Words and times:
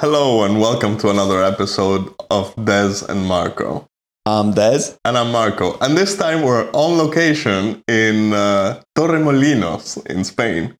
Hello 0.00 0.44
and 0.44 0.58
welcome 0.58 0.96
to 0.96 1.10
another 1.10 1.44
episode 1.44 2.14
of 2.30 2.54
Des 2.56 3.04
and 3.10 3.26
Marco. 3.26 3.86
I'm 4.24 4.52
Des. 4.52 4.96
And 5.04 5.18
I'm 5.18 5.30
Marco. 5.30 5.76
And 5.82 5.94
this 5.94 6.16
time 6.16 6.40
we're 6.40 6.70
on 6.70 6.96
location 6.96 7.84
in 7.86 8.32
uh, 8.32 8.80
Torremolinos 8.96 10.06
in 10.06 10.24
Spain. 10.24 10.74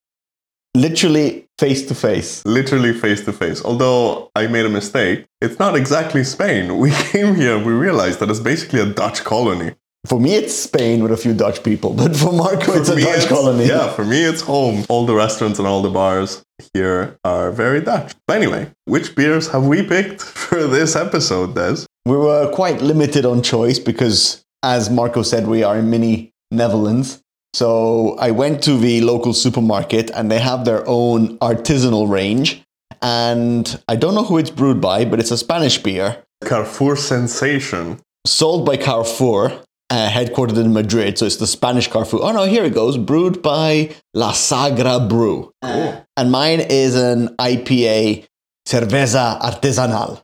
Literally 0.74 1.46
face 1.58 1.84
to 1.88 1.94
face. 1.94 2.42
Literally 2.46 2.94
face 2.94 3.22
to 3.26 3.34
face. 3.34 3.62
Although 3.62 4.30
I 4.34 4.46
made 4.46 4.64
a 4.64 4.70
mistake, 4.70 5.26
it's 5.42 5.58
not 5.58 5.76
exactly 5.76 6.24
Spain. 6.24 6.78
We 6.84 6.90
came 6.90 7.34
here, 7.34 7.58
we 7.58 7.72
realized 7.74 8.20
that 8.20 8.30
it's 8.30 8.40
basically 8.40 8.80
a 8.80 8.86
Dutch 8.86 9.22
colony. 9.22 9.74
For 10.06 10.18
me, 10.18 10.34
it's 10.36 10.54
Spain 10.54 11.02
with 11.02 11.12
a 11.12 11.18
few 11.18 11.34
Dutch 11.34 11.62
people, 11.62 11.92
but 11.92 12.16
for 12.16 12.32
Marco, 12.32 12.72
it's 12.72 12.88
a 12.88 12.98
Dutch 12.98 13.28
colony. 13.28 13.66
Yeah, 13.66 13.92
for 13.92 14.06
me, 14.06 14.24
it's 14.24 14.40
home. 14.40 14.86
All 14.88 15.04
the 15.04 15.14
restaurants 15.14 15.58
and 15.58 15.68
all 15.68 15.82
the 15.82 15.90
bars 15.90 16.42
here 16.74 17.16
are 17.24 17.50
very 17.50 17.80
Dutch. 17.80 18.14
But 18.26 18.36
anyway, 18.36 18.70
which 18.84 19.14
beers 19.14 19.48
have 19.48 19.66
we 19.66 19.82
picked 19.82 20.22
for 20.46 20.66
this 20.66 20.96
episode, 20.96 21.54
Des? 21.54 21.84
We 22.06 22.16
were 22.16 22.50
quite 22.52 22.80
limited 22.80 23.24
on 23.24 23.42
choice 23.42 23.78
because, 23.78 24.44
as 24.62 24.90
Marco 24.90 25.22
said, 25.22 25.46
we 25.46 25.62
are 25.62 25.78
in 25.78 25.90
mini 25.90 26.32
Netherlands. 26.50 27.22
So 27.54 28.16
I 28.18 28.30
went 28.30 28.62
to 28.64 28.76
the 28.76 29.00
local 29.00 29.32
supermarket 29.34 30.10
and 30.12 30.30
they 30.30 30.38
have 30.38 30.64
their 30.64 30.82
own 30.86 31.36
artisanal 31.38 32.08
range. 32.08 32.62
And 33.02 33.80
I 33.88 33.96
don't 33.96 34.14
know 34.14 34.24
who 34.24 34.38
it's 34.38 34.50
brewed 34.50 34.80
by, 34.80 35.04
but 35.04 35.18
it's 35.20 35.30
a 35.30 35.36
Spanish 35.38 35.78
beer 35.78 36.22
Carrefour 36.44 36.96
Sensation. 36.96 38.00
sold 38.26 38.64
by 38.66 38.76
Carrefour, 38.76 39.52
uh, 39.90 40.08
headquartered 40.08 40.58
in 40.58 40.72
Madrid. 40.72 41.18
So 41.18 41.26
it's 41.26 41.36
the 41.36 41.46
Spanish 41.46 41.88
Carrefour. 41.88 42.20
Oh 42.22 42.32
no, 42.32 42.44
here 42.44 42.64
it 42.64 42.74
goes. 42.74 42.96
Brewed 42.96 43.42
by 43.42 43.94
La 44.14 44.32
Sagra 44.32 45.08
Brew. 45.08 45.52
Cool. 45.62 46.06
And 46.16 46.30
mine 46.30 46.60
is 46.60 46.94
an 46.94 47.36
IPA 47.36 48.26
Cerveza 48.66 49.40
Artesanal. 49.40 50.22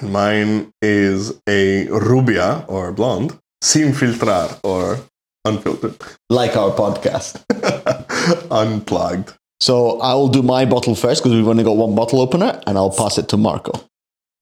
And 0.00 0.12
mine 0.12 0.72
is 0.82 1.40
a 1.48 1.86
rubia 1.88 2.64
or 2.68 2.92
blonde, 2.92 3.38
sin 3.62 3.92
filtrar 3.92 4.58
or 4.62 4.98
unfiltered, 5.44 5.96
like 6.28 6.56
our 6.56 6.72
podcast. 6.72 7.42
unplugged. 8.50 9.34
So 9.60 10.00
I 10.00 10.14
will 10.14 10.28
do 10.28 10.42
my 10.42 10.64
bottle 10.66 10.94
first 10.94 11.22
because 11.22 11.34
we've 11.34 11.48
only 11.48 11.64
got 11.64 11.76
one 11.76 11.94
bottle 11.94 12.20
opener, 12.20 12.60
and 12.66 12.76
I'll 12.76 12.94
pass 12.94 13.18
it 13.18 13.28
to 13.30 13.36
Marco. 13.36 13.72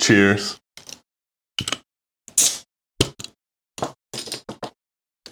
Cheers. 0.03 0.61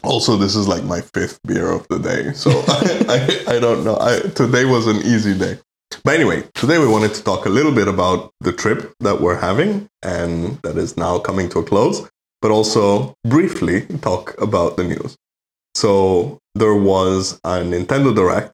Also, 0.05 0.37
this 0.37 0.55
is 0.55 0.69
like 0.69 0.85
my 0.85 1.01
fifth 1.01 1.41
beer 1.47 1.71
of 1.71 1.87
the 1.89 1.99
day, 1.99 2.33
so 2.35 2.51
I, 2.69 3.45
I, 3.49 3.57
I 3.57 3.61
don't 3.61 3.85
know. 3.85 3.97
I, 4.01 4.21
today 4.35 4.65
was 4.65 4.87
an 4.87 4.97
easy 4.99 5.37
day. 5.37 5.59
But 6.03 6.15
anyway, 6.15 6.45
today 6.55 6.79
we 6.79 6.87
wanted 6.87 7.15
to 7.15 7.23
talk 7.23 7.47
a 7.47 7.49
little 7.49 7.73
bit 7.73 7.89
about 7.89 8.33
the 8.41 8.53
trip 8.53 8.93
that 9.01 9.21
we're 9.21 9.39
having 9.39 9.89
and 10.03 10.59
that 10.63 10.77
is 10.77 10.97
now 10.97 11.19
coming 11.19 11.49
to 11.51 11.61
a 11.61 11.65
close, 11.65 12.09
but 12.43 12.51
also 12.51 13.15
briefly 13.25 13.87
talk 14.03 14.35
about 14.41 14.77
the 14.77 14.85
news. 14.85 15.17
So 15.75 16.39
there 16.55 16.75
was 16.75 17.41
a 17.45 17.61
Nintendo 17.61 18.15
Direct 18.15 18.53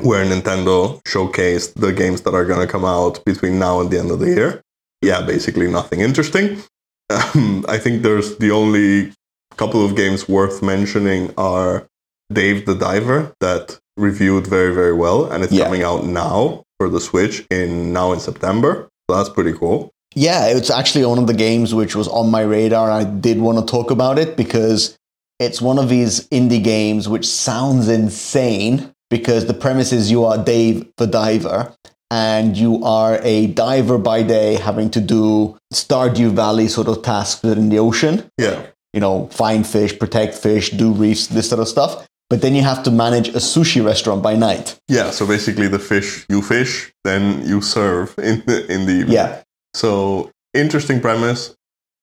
where 0.00 0.24
Nintendo 0.24 1.02
showcased 1.04 1.74
the 1.74 1.92
games 1.92 2.22
that 2.22 2.34
are 2.34 2.44
going 2.44 2.64
to 2.64 2.70
come 2.70 2.84
out 2.84 3.24
between 3.24 3.58
now 3.58 3.80
and 3.80 3.90
the 3.90 3.98
end 3.98 4.10
of 4.10 4.20
the 4.20 4.28
year. 4.28 4.62
Yeah, 5.02 5.22
basically 5.22 5.70
nothing 5.70 6.00
interesting. 6.00 6.62
Um, 7.10 7.64
I 7.68 7.78
think 7.78 8.02
there's 8.02 8.36
the 8.38 8.50
only 8.50 9.12
couple 9.58 9.84
of 9.84 9.96
games 9.96 10.28
worth 10.28 10.62
mentioning 10.62 11.32
are 11.36 11.86
Dave 12.32 12.64
the 12.66 12.74
Diver 12.74 13.32
that 13.40 13.78
reviewed 13.96 14.46
very 14.46 14.72
very 14.74 14.92
well, 15.04 15.24
and 15.30 15.42
it's 15.44 15.52
Yeah. 15.52 15.64
coming 15.64 15.82
out 15.82 16.06
now 16.06 16.62
for 16.78 16.88
the 16.88 17.00
Switch 17.00 17.44
in 17.50 17.92
now 17.92 18.12
in 18.12 18.20
September. 18.20 18.88
So 19.10 19.16
that's 19.16 19.28
pretty 19.28 19.52
cool. 19.52 19.90
Yeah, 20.14 20.46
it's 20.46 20.70
actually 20.70 21.04
one 21.04 21.18
of 21.18 21.26
the 21.26 21.34
games 21.34 21.74
which 21.74 21.94
was 21.96 22.08
on 22.08 22.30
my 22.30 22.42
radar. 22.42 22.90
I 22.90 23.04
did 23.04 23.40
want 23.40 23.58
to 23.58 23.64
talk 23.76 23.90
about 23.90 24.18
it 24.18 24.36
because 24.36 24.96
it's 25.38 25.60
one 25.60 25.78
of 25.78 25.88
these 25.88 26.26
indie 26.28 26.62
games 26.62 27.08
which 27.08 27.26
sounds 27.26 27.88
insane 27.88 28.90
because 29.10 29.46
the 29.46 29.54
premise 29.54 29.92
is 29.92 30.10
you 30.10 30.24
are 30.24 30.38
Dave 30.38 30.86
the 30.96 31.06
diver 31.06 31.72
and 32.10 32.56
you 32.56 32.82
are 32.84 33.18
a 33.22 33.46
diver 33.48 33.98
by 33.98 34.22
day 34.22 34.54
having 34.54 34.90
to 34.90 35.00
do 35.00 35.56
Stardew 35.72 36.30
Valley 36.30 36.68
sort 36.68 36.88
of 36.88 37.02
tasks 37.02 37.44
in 37.44 37.68
the 37.68 37.78
ocean. 37.78 38.14
Yeah, 38.38 38.58
You 38.92 39.00
know, 39.00 39.26
find 39.28 39.66
fish, 39.66 39.98
protect 39.98 40.34
fish, 40.34 40.70
do 40.70 40.92
reefs, 40.92 41.26
this 41.26 41.48
sort 41.48 41.60
of 41.60 41.68
stuff. 41.68 42.06
But 42.30 42.42
then 42.42 42.54
you 42.54 42.62
have 42.62 42.82
to 42.82 42.90
manage 42.90 43.28
a 43.28 43.40
sushi 43.40 43.84
restaurant 43.84 44.22
by 44.22 44.34
night. 44.36 44.78
yeah. 44.88 45.10
So 45.10 45.26
basically, 45.26 45.68
the 45.68 45.78
fish 45.78 46.26
you 46.28 46.42
fish, 46.42 46.92
then 47.04 47.46
you 47.46 47.60
serve 47.62 48.14
in 48.30 48.42
the 48.46 48.66
in 48.70 48.86
the 48.86 48.92
evening. 48.92 49.14
Yeah. 49.14 49.42
So 49.74 50.30
interesting 50.54 51.00
premise. 51.00 51.54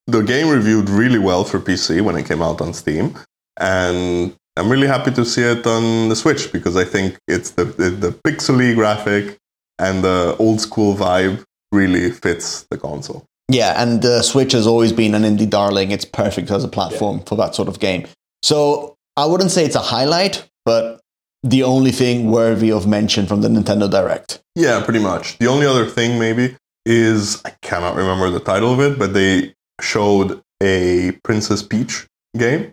The 0.08 0.22
game 0.22 0.48
reviewed 0.48 0.88
really 0.88 1.18
well 1.18 1.44
for 1.44 1.58
PC 1.58 2.00
when 2.00 2.16
it 2.16 2.26
came 2.26 2.40
out 2.40 2.60
on 2.60 2.72
Steam, 2.74 3.14
and 3.58 4.34
I'm 4.56 4.70
really 4.70 4.86
happy 4.86 5.10
to 5.12 5.24
see 5.24 5.42
it 5.42 5.66
on 5.66 6.08
the 6.08 6.16
Switch 6.16 6.52
because 6.52 6.76
I 6.76 6.84
think 6.84 7.18
it's 7.26 7.50
the 7.50 7.64
the, 7.64 7.90
the 7.90 8.10
pixely 8.12 8.74
graphic 8.74 9.36
and 9.78 10.02
the 10.02 10.36
old 10.38 10.60
school 10.60 10.94
vibe 10.94 11.44
really 11.72 12.10
fits 12.10 12.66
the 12.70 12.78
console. 12.78 13.24
Yeah, 13.48 13.80
and 13.80 14.02
the 14.02 14.22
Switch 14.22 14.52
has 14.52 14.66
always 14.66 14.92
been 14.92 15.14
an 15.14 15.22
indie 15.22 15.48
darling. 15.48 15.90
It's 15.92 16.04
perfect 16.04 16.50
as 16.50 16.64
a 16.64 16.68
platform 16.68 17.20
for 17.20 17.36
that 17.36 17.54
sort 17.54 17.68
of 17.68 17.78
game. 17.78 18.06
So 18.42 18.96
I 19.16 19.26
wouldn't 19.26 19.50
say 19.50 19.64
it's 19.64 19.76
a 19.76 19.80
highlight, 19.80 20.48
but 20.64 21.00
the 21.42 21.62
only 21.62 21.92
thing 21.92 22.30
worthy 22.30 22.72
of 22.72 22.86
mention 22.86 23.26
from 23.26 23.42
the 23.42 23.48
Nintendo 23.48 23.90
Direct. 23.90 24.40
Yeah, 24.56 24.82
pretty 24.82 24.98
much. 24.98 25.38
The 25.38 25.46
only 25.46 25.66
other 25.66 25.86
thing 25.86 26.18
maybe 26.18 26.56
is 26.84 27.40
I 27.44 27.50
cannot 27.62 27.94
remember 27.94 28.30
the 28.30 28.40
title 28.40 28.72
of 28.72 28.80
it, 28.80 28.98
but 28.98 29.14
they 29.14 29.54
showed 29.80 30.42
a 30.62 31.12
Princess 31.22 31.62
Peach 31.62 32.06
game, 32.36 32.72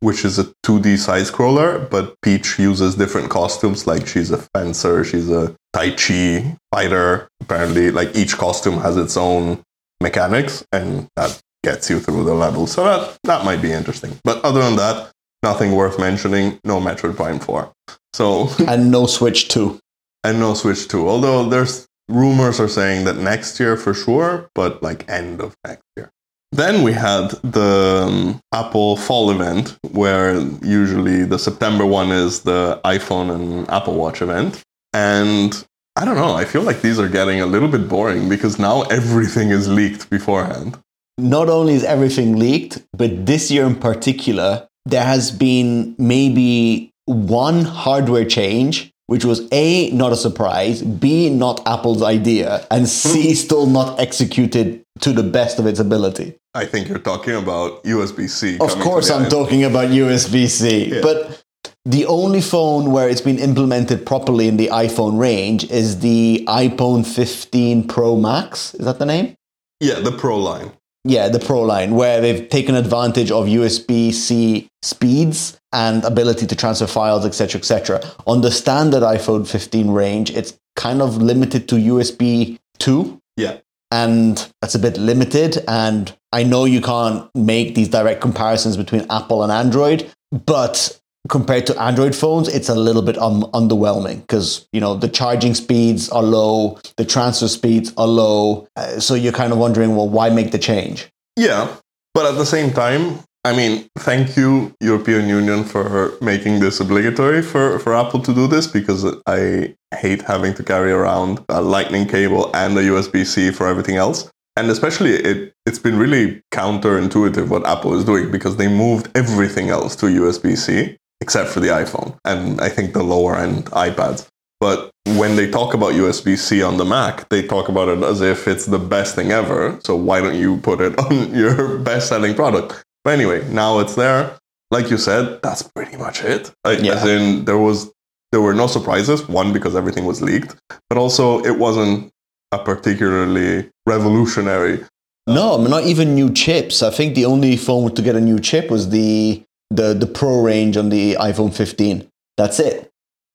which 0.00 0.24
is 0.24 0.38
a 0.38 0.52
2D 0.66 0.98
side 0.98 1.24
scroller, 1.24 1.88
but 1.88 2.14
Peach 2.22 2.58
uses 2.58 2.94
different 2.94 3.30
costumes 3.30 3.86
like 3.86 4.06
she's 4.06 4.30
a 4.30 4.38
fencer, 4.54 5.04
she's 5.04 5.30
a 5.30 5.54
tai 5.72 5.90
chi 5.90 6.56
fighter. 6.72 7.28
Apparently, 7.40 7.90
like 7.90 8.14
each 8.14 8.36
costume 8.36 8.78
has 8.80 8.96
its 8.96 9.16
own 9.16 9.62
mechanics 10.00 10.64
and 10.72 11.08
that 11.16 11.40
gets 11.62 11.90
you 11.90 12.00
through 12.00 12.24
the 12.24 12.34
level. 12.34 12.66
So 12.66 12.84
that 12.84 13.18
that 13.24 13.44
might 13.44 13.62
be 13.62 13.72
interesting. 13.72 14.18
But 14.24 14.42
other 14.44 14.60
than 14.62 14.76
that, 14.76 15.10
nothing 15.42 15.72
worth 15.72 15.98
mentioning, 15.98 16.58
no 16.64 16.80
Metroid 16.80 17.16
Prime 17.16 17.38
4. 17.38 17.72
So 18.12 18.48
and 18.66 18.90
no 18.90 19.06
Switch 19.06 19.48
2. 19.48 19.78
and 20.24 20.40
no 20.40 20.54
Switch 20.54 20.88
2. 20.88 21.08
Although 21.08 21.48
there's 21.48 21.86
rumors 22.08 22.58
are 22.60 22.68
saying 22.68 23.04
that 23.04 23.16
next 23.16 23.60
year 23.60 23.76
for 23.76 23.94
sure, 23.94 24.48
but 24.54 24.82
like 24.82 25.08
end 25.08 25.40
of 25.40 25.54
next 25.64 25.84
year. 25.96 26.10
Then 26.52 26.82
we 26.82 26.92
had 26.92 27.30
the 27.44 28.06
um, 28.08 28.40
Apple 28.52 28.96
Fall 28.96 29.30
event, 29.30 29.78
where 29.92 30.40
usually 30.62 31.22
the 31.24 31.38
September 31.38 31.86
one 31.86 32.10
is 32.10 32.40
the 32.40 32.80
iPhone 32.84 33.32
and 33.32 33.70
Apple 33.70 33.94
Watch 33.94 34.20
event. 34.20 34.60
And 34.92 35.64
I 36.00 36.06
don't 36.06 36.14
know, 36.14 36.32
I 36.32 36.46
feel 36.46 36.62
like 36.62 36.80
these 36.80 36.98
are 36.98 37.10
getting 37.10 37.42
a 37.42 37.46
little 37.46 37.68
bit 37.68 37.86
boring 37.86 38.26
because 38.26 38.58
now 38.58 38.84
everything 38.84 39.50
is 39.50 39.68
leaked 39.68 40.08
beforehand. 40.08 40.78
Not 41.18 41.50
only 41.50 41.74
is 41.74 41.84
everything 41.84 42.38
leaked, 42.38 42.82
but 42.94 43.26
this 43.26 43.50
year 43.50 43.66
in 43.66 43.76
particular, 43.76 44.66
there 44.86 45.04
has 45.04 45.30
been 45.30 45.94
maybe 45.98 46.90
one 47.04 47.66
hardware 47.66 48.24
change, 48.24 48.90
which 49.08 49.26
was 49.26 49.46
A, 49.52 49.90
not 49.90 50.10
a 50.10 50.16
surprise, 50.16 50.80
B, 50.80 51.28
not 51.28 51.60
Apple's 51.66 52.02
idea, 52.02 52.66
and 52.70 52.88
C, 52.88 53.28
hmm. 53.28 53.34
still 53.34 53.66
not 53.66 54.00
executed 54.00 54.82
to 55.00 55.12
the 55.12 55.22
best 55.22 55.58
of 55.58 55.66
its 55.66 55.80
ability. 55.80 56.34
I 56.54 56.64
think 56.64 56.88
you're 56.88 56.98
talking 56.98 57.34
about 57.34 57.84
USB 57.84 58.26
C. 58.26 58.56
Of 58.58 58.70
course, 58.80 59.10
I'm 59.10 59.28
talking 59.28 59.64
about 59.64 59.90
USB 59.90 60.48
C. 60.48 60.94
Yeah. 60.94 61.00
But 61.02 61.42
the 61.84 62.06
only 62.06 62.40
phone 62.40 62.92
where 62.92 63.08
it's 63.08 63.20
been 63.20 63.38
implemented 63.38 64.04
properly 64.04 64.48
in 64.48 64.56
the 64.56 64.68
iPhone 64.68 65.18
range 65.18 65.64
is 65.70 66.00
the 66.00 66.44
iPhone 66.48 67.06
15 67.06 67.88
Pro 67.88 68.16
Max. 68.16 68.74
Is 68.74 68.84
that 68.84 68.98
the 68.98 69.06
name? 69.06 69.34
Yeah, 69.80 70.00
the 70.00 70.12
Pro 70.12 70.38
line. 70.38 70.72
Yeah, 71.04 71.28
the 71.30 71.38
Pro 71.38 71.62
line, 71.62 71.94
where 71.94 72.20
they've 72.20 72.46
taken 72.50 72.74
advantage 72.74 73.30
of 73.30 73.46
USB 73.46 74.12
C 74.12 74.68
speeds 74.82 75.58
and 75.72 76.04
ability 76.04 76.46
to 76.48 76.54
transfer 76.54 76.86
files, 76.86 77.24
etc., 77.24 77.58
etc. 77.58 78.02
On 78.26 78.42
the 78.42 78.50
standard 78.50 79.02
iPhone 79.02 79.48
15 79.48 79.90
range, 79.90 80.30
it's 80.30 80.58
kind 80.76 81.00
of 81.00 81.16
limited 81.16 81.68
to 81.70 81.76
USB 81.76 82.58
2 82.78 83.18
Yeah. 83.38 83.56
and 83.90 84.46
that's 84.60 84.74
a 84.74 84.78
bit 84.78 84.98
limited. 84.98 85.64
And 85.66 86.14
I 86.32 86.42
know 86.42 86.66
you 86.66 86.82
can't 86.82 87.30
make 87.34 87.74
these 87.74 87.88
direct 87.88 88.20
comparisons 88.20 88.76
between 88.76 89.06
Apple 89.08 89.42
and 89.42 89.50
Android, 89.50 90.10
but 90.30 91.00
compared 91.30 91.66
to 91.68 91.80
Android 91.80 92.14
phones, 92.14 92.48
it's 92.48 92.68
a 92.68 92.74
little 92.74 93.02
bit 93.02 93.16
underwhelming 93.16 94.20
because 94.20 94.68
you 94.72 94.80
know 94.80 94.94
the 94.94 95.08
charging 95.08 95.54
speeds 95.54 96.10
are 96.10 96.22
low, 96.22 96.78
the 96.96 97.04
transfer 97.04 97.48
speeds 97.48 97.92
are 97.96 98.08
low, 98.08 98.68
uh, 98.76 99.00
so 99.00 99.14
you're 99.14 99.32
kind 99.32 99.52
of 99.52 99.58
wondering, 99.58 99.96
well, 99.96 100.08
why 100.08 100.28
make 100.28 100.50
the 100.50 100.58
change? 100.58 101.08
Yeah, 101.36 101.74
but 102.12 102.26
at 102.26 102.34
the 102.36 102.44
same 102.44 102.72
time, 102.72 103.20
I 103.44 103.56
mean, 103.56 103.88
thank 103.98 104.36
you, 104.36 104.74
European 104.80 105.26
Union, 105.28 105.64
for 105.64 106.12
making 106.20 106.60
this 106.60 106.78
obligatory 106.78 107.40
for, 107.40 107.78
for 107.78 107.94
Apple 107.94 108.20
to 108.20 108.34
do 108.34 108.46
this 108.46 108.66
because 108.66 109.06
I 109.26 109.74
hate 109.96 110.20
having 110.22 110.52
to 110.54 110.62
carry 110.62 110.92
around 110.92 111.42
a 111.48 111.62
lightning 111.62 112.06
cable 112.06 112.50
and 112.54 112.76
a 112.76 112.82
USB 112.82 113.24
C 113.24 113.50
for 113.50 113.66
everything 113.66 113.96
else. 113.96 114.30
And 114.56 114.68
especially, 114.70 115.12
it, 115.12 115.54
it's 115.64 115.78
been 115.78 115.98
really 115.98 116.42
counterintuitive 116.52 117.48
what 117.48 117.66
Apple 117.66 117.94
is 117.94 118.04
doing 118.04 118.30
because 118.30 118.56
they 118.56 118.68
moved 118.68 119.08
everything 119.14 119.70
else 119.70 119.96
to 119.96 120.06
USB 120.06 120.58
C 120.58 120.98
except 121.20 121.50
for 121.50 121.60
the 121.60 121.68
iPhone 121.68 122.16
and 122.24 122.60
I 122.60 122.68
think 122.68 122.92
the 122.92 123.02
lower 123.02 123.36
end 123.36 123.66
iPads. 123.66 124.26
But 124.60 124.90
when 125.06 125.36
they 125.36 125.50
talk 125.50 125.72
about 125.72 125.94
USB 125.94 126.36
C 126.36 126.62
on 126.62 126.76
the 126.76 126.84
Mac, 126.84 127.28
they 127.30 127.46
talk 127.46 127.68
about 127.68 127.88
it 127.88 128.02
as 128.02 128.20
if 128.20 128.46
it's 128.46 128.66
the 128.66 128.78
best 128.78 129.14
thing 129.14 129.32
ever. 129.32 129.78
So 129.84 129.96
why 129.96 130.20
don't 130.20 130.34
you 130.38 130.58
put 130.58 130.80
it 130.80 130.98
on 131.04 131.34
your 131.34 131.78
best 131.78 132.08
selling 132.08 132.34
product? 132.34 132.84
But 133.04 133.14
anyway, 133.14 133.46
now 133.50 133.78
it's 133.78 133.94
there. 133.94 134.36
Like 134.70 134.90
you 134.90 134.98
said, 134.98 135.40
that's 135.42 135.62
pretty 135.62 135.96
much 135.96 136.22
it. 136.22 136.52
Like, 136.64 136.80
Yeah. 136.82 136.94
As 136.94 137.06
in, 137.06 137.44
there 137.46 137.58
was 137.58 137.90
there 138.32 138.40
were 138.40 138.54
no 138.54 138.66
surprises. 138.66 139.26
One 139.28 139.52
because 139.52 139.74
everything 139.74 140.04
was 140.04 140.22
leaked, 140.22 140.54
but 140.88 140.98
also 140.98 141.42
it 141.42 141.58
wasn't 141.58 142.12
a 142.52 142.58
particularly 142.58 143.70
revolutionary. 143.86 144.84
No, 145.26 145.54
uh, 145.54 145.68
not 145.68 145.84
even 145.84 146.14
new 146.14 146.32
chips. 146.32 146.82
I 146.82 146.90
think 146.90 147.14
the 147.14 147.24
only 147.24 147.56
phone 147.56 147.94
to 147.94 148.02
get 148.02 148.14
a 148.14 148.20
new 148.20 148.38
chip 148.38 148.70
was 148.70 148.90
the 148.90 149.42
the 149.70 149.94
the 149.94 150.06
Pro 150.06 150.42
range 150.42 150.76
on 150.76 150.88
the 150.88 151.14
iPhone 151.14 151.54
15. 151.54 152.08
That's 152.36 152.58
it. 152.58 152.90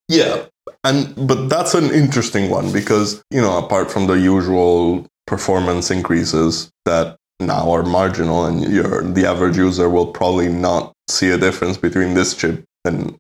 Yeah, 0.07 0.45
and 0.83 1.27
but 1.27 1.49
that's 1.49 1.73
an 1.73 1.91
interesting 1.91 2.49
one 2.49 2.71
because 2.71 3.23
you 3.31 3.41
know 3.41 3.57
apart 3.57 3.91
from 3.91 4.07
the 4.07 4.13
usual 4.13 5.05
performance 5.27 5.89
increases 5.89 6.69
that 6.85 7.17
now 7.39 7.71
are 7.71 7.83
marginal, 7.83 8.45
and 8.45 9.15
the 9.15 9.25
average 9.25 9.57
user 9.57 9.89
will 9.89 10.07
probably 10.07 10.49
not 10.49 10.93
see 11.09 11.29
a 11.29 11.37
difference 11.37 11.77
between 11.77 12.13
this 12.13 12.35
chip 12.35 12.63
and 12.85 13.15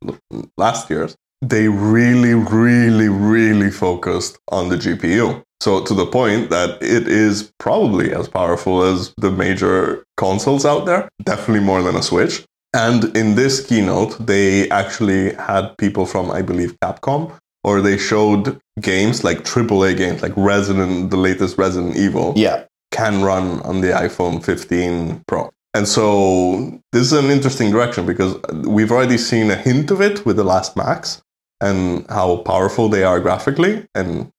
last 0.57 0.89
year's. 0.89 1.15
They 1.41 1.67
really, 1.67 2.33
really, 2.33 3.09
really 3.09 3.69
focused 3.69 4.37
on 4.49 4.69
the 4.69 4.77
GPU. 4.77 5.43
So 5.61 5.83
to 5.83 5.93
the 5.93 6.05
point 6.05 6.49
that 6.49 6.81
it 6.81 7.07
is 7.07 7.51
probably 7.59 8.13
as 8.13 8.27
powerful 8.27 8.83
as 8.83 9.13
the 9.17 9.31
major 9.31 10.03
consoles 10.17 10.65
out 10.65 10.85
there, 10.85 11.09
definitely 11.23 11.63
more 11.63 11.81
than 11.83 11.95
a 11.95 12.03
Switch. 12.03 12.45
And 12.75 13.15
in 13.15 13.35
this 13.35 13.65
keynote, 13.65 14.17
they 14.25 14.69
actually 14.69 15.33
had 15.35 15.77
people 15.77 16.05
from, 16.05 16.29
I 16.29 16.41
believe, 16.41 16.75
Capcom, 16.83 17.31
or 17.63 17.79
they 17.81 17.97
showed 17.97 18.59
games 18.81 19.23
like 19.23 19.39
AAA 19.45 19.95
games, 19.95 20.21
like 20.21 20.33
Resident, 20.35 21.09
the 21.09 21.17
latest 21.17 21.57
Resident 21.57 21.95
Evil, 21.95 22.33
Yeah. 22.35 22.65
can 22.91 23.23
run 23.23 23.61
on 23.61 23.79
the 23.81 23.91
iPhone 23.91 24.43
15 24.43 25.21
Pro. 25.27 25.49
And 25.73 25.87
so 25.87 26.79
this 26.91 27.03
is 27.03 27.13
an 27.13 27.31
interesting 27.31 27.71
direction 27.71 28.05
because 28.05 28.35
we've 28.65 28.91
already 28.91 29.17
seen 29.17 29.51
a 29.51 29.55
hint 29.55 29.89
of 29.91 30.01
it 30.01 30.25
with 30.25 30.35
the 30.35 30.43
last 30.43 30.75
Macs 30.75 31.21
and 31.61 32.05
how 32.09 32.37
powerful 32.37 32.89
they 32.89 33.03
are 33.03 33.19
graphically. 33.21 33.85
And 33.95 34.29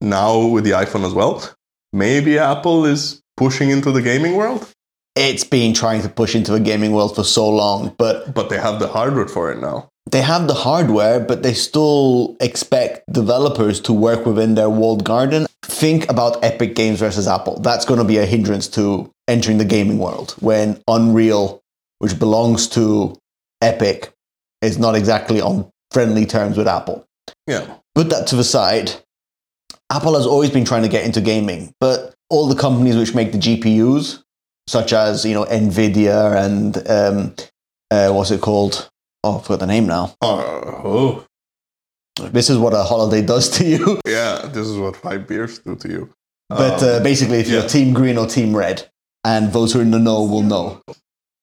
now 0.00 0.46
with 0.46 0.64
the 0.64 0.70
iPhone 0.84 1.04
as 1.04 1.12
well, 1.12 1.42
maybe 1.92 2.38
Apple 2.38 2.84
is 2.86 3.20
pushing 3.36 3.70
into 3.70 3.90
the 3.92 4.02
gaming 4.02 4.34
world, 4.36 4.62
It's 5.16 5.44
been 5.44 5.74
trying 5.74 6.02
to 6.02 6.08
push 6.08 6.34
into 6.34 6.52
the 6.52 6.60
gaming 6.60 6.92
world 6.92 7.14
for 7.16 7.24
so 7.24 7.48
long, 7.48 7.94
but 7.98 8.32
but 8.32 8.48
they 8.48 8.58
have 8.58 8.78
the 8.78 8.88
hardware 8.88 9.26
for 9.28 9.50
it 9.52 9.60
now. 9.60 9.88
they 10.10 10.22
have 10.22 10.46
the 10.48 10.54
hardware, 10.54 11.20
but 11.20 11.42
they 11.42 11.52
still 11.54 12.36
expect 12.40 13.10
developers 13.12 13.80
to 13.82 13.92
work 13.92 14.24
within 14.26 14.54
their 14.54 14.70
walled 14.70 15.04
garden. 15.04 15.46
Think 15.62 16.10
about 16.10 16.42
Epic 16.42 16.74
Games 16.74 16.98
versus 16.98 17.28
Apple. 17.28 17.60
That's 17.60 17.84
going 17.84 17.98
to 18.00 18.04
be 18.04 18.18
a 18.18 18.26
hindrance 18.26 18.66
to 18.68 19.10
entering 19.28 19.58
the 19.58 19.64
gaming 19.64 19.98
world 19.98 20.34
when 20.40 20.80
Unreal, 20.88 21.60
which 21.98 22.18
belongs 22.18 22.66
to 22.68 23.16
Epic, 23.60 24.12
is 24.62 24.78
not 24.78 24.94
exactly 24.96 25.40
on 25.40 25.70
friendly 25.92 26.26
terms 26.26 26.56
with 26.56 26.66
Apple. 26.66 27.04
Yeah. 27.46 27.66
Put 27.94 28.10
that 28.10 28.26
to 28.28 28.36
the 28.36 28.44
side. 28.44 28.92
Apple 29.92 30.14
has 30.14 30.26
always 30.26 30.50
been 30.50 30.64
trying 30.64 30.82
to 30.82 30.88
get 30.88 31.04
into 31.04 31.20
gaming, 31.20 31.72
but 31.80 32.14
all 32.30 32.46
the 32.48 32.60
companies 32.60 32.96
which 32.96 33.14
make 33.14 33.32
the 33.32 33.38
GPUs, 33.38 34.22
such 34.66 34.92
as 34.92 35.24
you 35.24 35.34
know 35.34 35.44
Nvidia 35.44 36.36
and 36.44 36.76
um, 36.88 37.34
uh, 37.90 38.12
what's 38.12 38.30
it 38.30 38.40
called? 38.40 38.88
Oh, 39.24 39.38
I 39.38 39.42
forgot 39.42 39.60
the 39.60 39.66
name 39.66 39.86
now. 39.86 40.14
Uh, 40.22 40.40
oh, 40.84 41.24
This 42.32 42.48
is 42.48 42.56
what 42.58 42.72
a 42.72 42.82
holiday 42.82 43.20
does 43.24 43.50
to 43.58 43.64
you. 43.64 44.00
yeah. 44.06 44.46
This 44.52 44.66
is 44.66 44.76
what 44.78 44.96
five 44.96 45.26
beers 45.26 45.58
do 45.58 45.76
to 45.76 45.88
you. 45.88 46.10
But 46.48 46.82
Um, 46.82 46.88
uh, 46.88 47.00
basically, 47.00 47.38
if 47.38 47.48
you're 47.48 47.66
team 47.68 47.92
green 47.94 48.16
or 48.18 48.26
team 48.26 48.56
red, 48.56 48.88
and 49.24 49.52
those 49.52 49.72
who 49.72 49.80
are 49.80 49.82
in 49.82 49.90
the 49.90 49.98
know 49.98 50.24
will 50.24 50.42
know. 50.42 50.80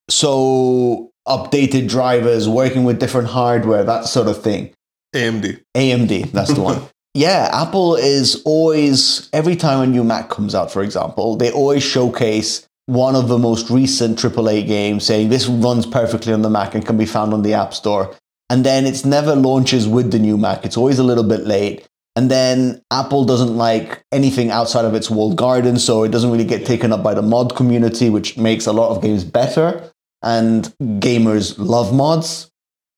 So, 0.09 1.11
updated 1.27 1.87
drivers, 1.89 2.47
working 2.49 2.83
with 2.83 2.99
different 2.99 3.27
hardware, 3.27 3.83
that 3.83 4.05
sort 4.05 4.27
of 4.27 4.41
thing. 4.41 4.73
AMD. 5.15 5.61
AMD, 5.75 6.31
that's 6.31 6.53
the 6.53 6.61
one. 6.61 6.81
Yeah, 7.13 7.49
Apple 7.51 7.95
is 7.95 8.43
always, 8.45 9.27
every 9.33 9.55
time 9.55 9.81
a 9.81 9.87
new 9.87 10.03
Mac 10.03 10.29
comes 10.29 10.53
out, 10.53 10.71
for 10.71 10.83
example, 10.83 11.35
they 11.35 11.51
always 11.51 11.81
showcase 11.81 12.67
one 12.87 13.15
of 13.15 13.27
the 13.27 13.37
most 13.37 13.69
recent 13.69 14.17
AAA 14.17 14.65
games 14.65 15.05
saying 15.05 15.29
this 15.29 15.47
runs 15.47 15.85
perfectly 15.85 16.33
on 16.33 16.41
the 16.41 16.49
Mac 16.49 16.73
and 16.73 16.85
can 16.85 16.97
be 16.97 17.05
found 17.05 17.33
on 17.33 17.43
the 17.43 17.53
App 17.53 17.73
Store. 17.73 18.15
And 18.49 18.65
then 18.65 18.85
it's 18.85 19.05
never 19.05 19.35
launches 19.35 19.87
with 19.87 20.11
the 20.11 20.19
new 20.19 20.37
Mac, 20.37 20.65
it's 20.65 20.77
always 20.77 20.97
a 20.97 21.03
little 21.03 21.23
bit 21.23 21.41
late. 21.41 21.87
And 22.15 22.31
then 22.31 22.81
Apple 22.91 23.25
doesn't 23.25 23.55
like 23.55 24.01
anything 24.11 24.49
outside 24.49 24.85
of 24.85 24.95
its 24.95 25.07
walled 25.07 25.35
garden, 25.35 25.77
so 25.77 26.01
it 26.01 26.09
doesn't 26.09 26.31
really 26.31 26.45
get 26.45 26.65
taken 26.65 26.91
up 26.91 27.03
by 27.03 27.13
the 27.13 27.21
mod 27.21 27.55
community, 27.55 28.09
which 28.09 28.37
makes 28.37 28.65
a 28.65 28.73
lot 28.73 28.89
of 28.89 29.03
games 29.03 29.23
better. 29.23 29.91
And 30.23 30.73
gamers 30.81 31.59
love 31.59 31.93
mods, 31.93 32.49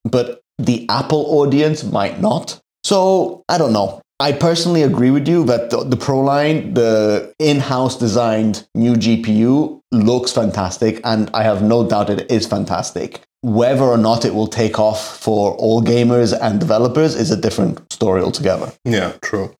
but 0.05 0.39
the 0.57 0.85
Apple 0.87 1.25
audience 1.37 1.83
might 1.83 2.21
not. 2.21 2.61
So 2.85 3.43
I 3.49 3.57
don't 3.57 3.73
know. 3.73 4.01
I 4.21 4.33
personally 4.33 4.83
agree 4.83 5.11
with 5.11 5.27
you 5.27 5.45
that 5.45 5.69
the, 5.69 5.83
the 5.83 5.95
Pro 5.95 6.19
line, 6.19 6.73
the 6.73 7.33
in 7.39 7.59
house 7.59 7.97
designed 7.97 8.67
new 8.75 8.95
GPU, 8.95 9.79
looks 9.91 10.31
fantastic, 10.33 10.99
and 11.03 11.29
I 11.33 11.43
have 11.43 11.63
no 11.63 11.87
doubt 11.87 12.09
it 12.09 12.29
is 12.29 12.45
fantastic. 12.45 13.21
Whether 13.41 13.83
or 13.83 13.97
not 13.97 14.25
it 14.25 14.35
will 14.35 14.47
take 14.47 14.77
off 14.77 15.17
for 15.19 15.53
all 15.55 15.81
gamers 15.81 16.37
and 16.39 16.59
developers 16.59 17.15
is 17.15 17.31
a 17.31 17.37
different 17.37 17.91
story 17.93 18.21
altogether. 18.21 18.73
Yeah, 18.83 19.13
true. 19.21 19.55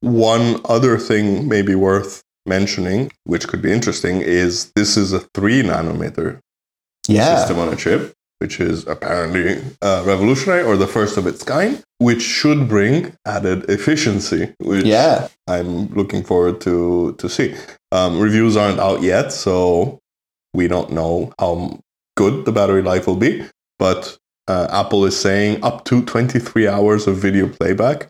One 0.00 0.60
other 0.66 0.96
thing 0.98 1.48
maybe 1.48 1.74
worth 1.74 2.22
mentioning, 2.46 3.10
which 3.24 3.48
could 3.48 3.60
be 3.62 3.72
interesting, 3.72 4.20
is 4.20 4.70
this 4.76 4.96
is 4.96 5.12
a 5.12 5.20
three 5.34 5.62
nanometer 5.62 6.38
Yeah. 7.08 7.36
system 7.36 7.58
on 7.58 7.68
a 7.70 7.76
chip, 7.76 8.12
which 8.38 8.60
is 8.60 8.86
apparently 8.86 9.60
uh, 9.82 10.04
revolutionary 10.06 10.62
or 10.62 10.76
the 10.76 10.86
first 10.86 11.16
of 11.16 11.26
its 11.26 11.42
kind, 11.42 11.82
which 11.98 12.22
should 12.22 12.68
bring 12.68 13.16
added 13.26 13.68
efficiency, 13.70 14.54
which 14.58 14.84
Yeah. 14.84 15.28
I'm 15.46 15.88
looking 15.94 16.24
forward 16.24 16.60
to 16.62 17.14
to 17.18 17.28
see. 17.28 17.54
Um, 17.92 18.18
reviews 18.20 18.56
aren't 18.56 18.80
out 18.80 19.02
yet, 19.02 19.32
so 19.32 20.00
we 20.52 20.68
don't 20.68 20.90
know 20.92 21.32
how 21.38 21.78
good 22.16 22.44
the 22.44 22.52
battery 22.52 22.82
life 22.82 23.06
will 23.06 23.16
be. 23.16 23.44
But 23.78 24.18
uh, 24.48 24.68
Apple 24.70 25.04
is 25.04 25.18
saying 25.18 25.62
up 25.64 25.84
to 25.86 26.02
23 26.04 26.68
hours 26.68 27.06
of 27.06 27.16
video 27.16 27.48
playback, 27.48 28.08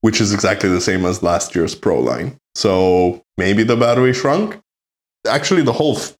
which 0.00 0.20
is 0.20 0.32
exactly 0.32 0.68
the 0.70 0.80
same 0.80 1.04
as 1.04 1.22
last 1.22 1.54
year's 1.54 1.74
Pro 1.74 2.00
line. 2.00 2.36
So 2.54 3.22
maybe 3.38 3.62
the 3.62 3.76
battery 3.76 4.12
shrunk. 4.12 4.58
Actually, 5.26 5.62
the 5.62 5.72
whole 5.72 5.96
f- 5.96 6.16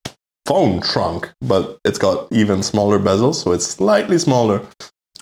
phone 0.47 0.81
shrunk, 0.83 1.33
but 1.40 1.78
it's 1.85 1.99
got 1.99 2.31
even 2.33 2.62
smaller 2.62 2.99
bezels, 2.99 3.37
so 3.37 3.52
it's 3.52 3.66
slightly 3.66 4.19
smaller. 4.19 4.62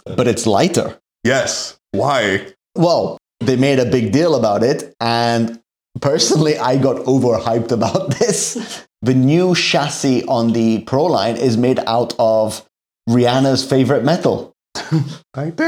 But 0.05 0.29
it's 0.29 0.47
lighter. 0.47 0.99
Yes. 1.25 1.79
Why? 1.93 2.47
Well, 2.77 3.19
they 3.41 3.57
made 3.57 3.79
a 3.79 3.87
big 3.87 4.13
deal 4.13 4.35
about 4.35 4.63
it, 4.63 4.95
and 5.01 5.61
personally, 6.01 6.59
I 6.59 6.77
got 6.77 6.97
overhyped 7.07 7.73
about 7.79 8.19
this. 8.19 8.87
The 9.03 9.15
new 9.15 9.55
chassis 9.55 10.25
on 10.25 10.53
the 10.53 10.83
Pro 10.83 11.05
line 11.05 11.37
is 11.37 11.57
made 11.57 11.81
out 11.87 12.15
of 12.19 12.65
Rihanna's 13.09 13.69
favorite 13.69 14.05
metal. 14.05 14.53
Titanium. 15.35 15.61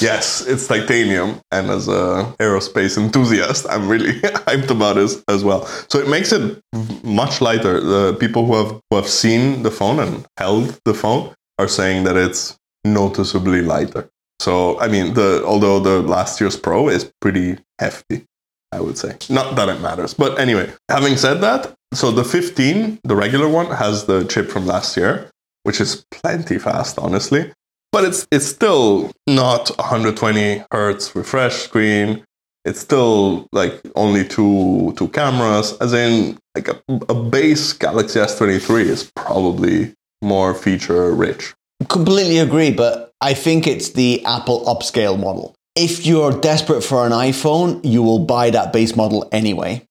yes, 0.00 0.44
it's 0.46 0.66
titanium, 0.66 1.40
and 1.50 1.70
as 1.70 1.88
a 1.88 2.32
aerospace 2.38 2.96
enthusiast, 2.96 3.66
I'm 3.68 3.88
really 3.88 4.20
hyped 4.20 4.70
about 4.70 4.96
this 4.96 5.22
as 5.28 5.44
well. 5.44 5.66
So 5.88 5.98
it 5.98 6.08
makes 6.08 6.32
it 6.32 6.60
much 7.02 7.40
lighter. 7.40 7.80
The 7.80 8.16
people 8.18 8.46
who 8.46 8.54
have 8.54 8.80
who 8.90 8.96
have 8.96 9.08
seen 9.08 9.62
the 9.62 9.70
phone 9.70 9.98
and 10.00 10.26
held 10.38 10.78
the 10.84 10.94
phone 10.94 11.34
are 11.58 11.68
saying 11.68 12.04
that 12.04 12.16
it's 12.16 12.56
noticeably 12.84 13.62
lighter. 13.62 14.08
So 14.40 14.78
I 14.80 14.88
mean, 14.88 15.14
the 15.14 15.42
although 15.44 15.80
the 15.80 16.02
last 16.02 16.40
year's 16.40 16.56
Pro 16.56 16.88
is 16.88 17.10
pretty 17.20 17.58
hefty, 17.78 18.24
I 18.72 18.80
would 18.80 18.98
say. 18.98 19.16
Not 19.30 19.56
that 19.56 19.68
it 19.68 19.80
matters, 19.80 20.14
but 20.14 20.38
anyway. 20.38 20.72
Having 20.90 21.16
said 21.16 21.40
that, 21.40 21.74
so 21.92 22.10
the 22.10 22.24
15, 22.24 23.00
the 23.04 23.16
regular 23.16 23.48
one, 23.48 23.66
has 23.66 24.06
the 24.06 24.24
chip 24.24 24.50
from 24.50 24.66
last 24.66 24.96
year, 24.96 25.30
which 25.62 25.80
is 25.80 26.04
plenty 26.10 26.58
fast, 26.58 26.98
honestly. 26.98 27.52
But 27.92 28.04
it's 28.04 28.26
it's 28.32 28.46
still 28.46 29.12
not 29.28 29.70
120 29.78 30.64
hertz 30.72 31.14
refresh 31.14 31.54
screen. 31.62 32.24
it's 32.64 32.80
still 32.80 33.46
like 33.52 33.80
only 33.94 34.26
two 34.26 34.92
two 34.96 35.08
cameras. 35.08 35.76
As 35.80 35.92
in, 35.92 36.38
like 36.54 36.68
a, 36.68 36.82
a 37.08 37.14
base 37.14 37.72
Galaxy 37.72 38.18
S23 38.18 38.80
is 38.84 39.10
probably 39.14 39.94
more 40.22 40.54
feature 40.54 41.14
rich. 41.14 41.54
Completely 41.88 42.38
agree, 42.38 42.70
but 42.72 43.12
I 43.20 43.34
think 43.34 43.66
it's 43.66 43.90
the 43.90 44.24
Apple 44.24 44.64
upscale 44.66 45.18
model. 45.18 45.54
If 45.76 46.06
you're 46.06 46.32
desperate 46.32 46.82
for 46.82 47.04
an 47.04 47.12
iPhone, 47.12 47.80
you 47.84 48.02
will 48.02 48.20
buy 48.20 48.50
that 48.50 48.72
base 48.72 48.94
model 48.96 49.28
anyway 49.32 49.82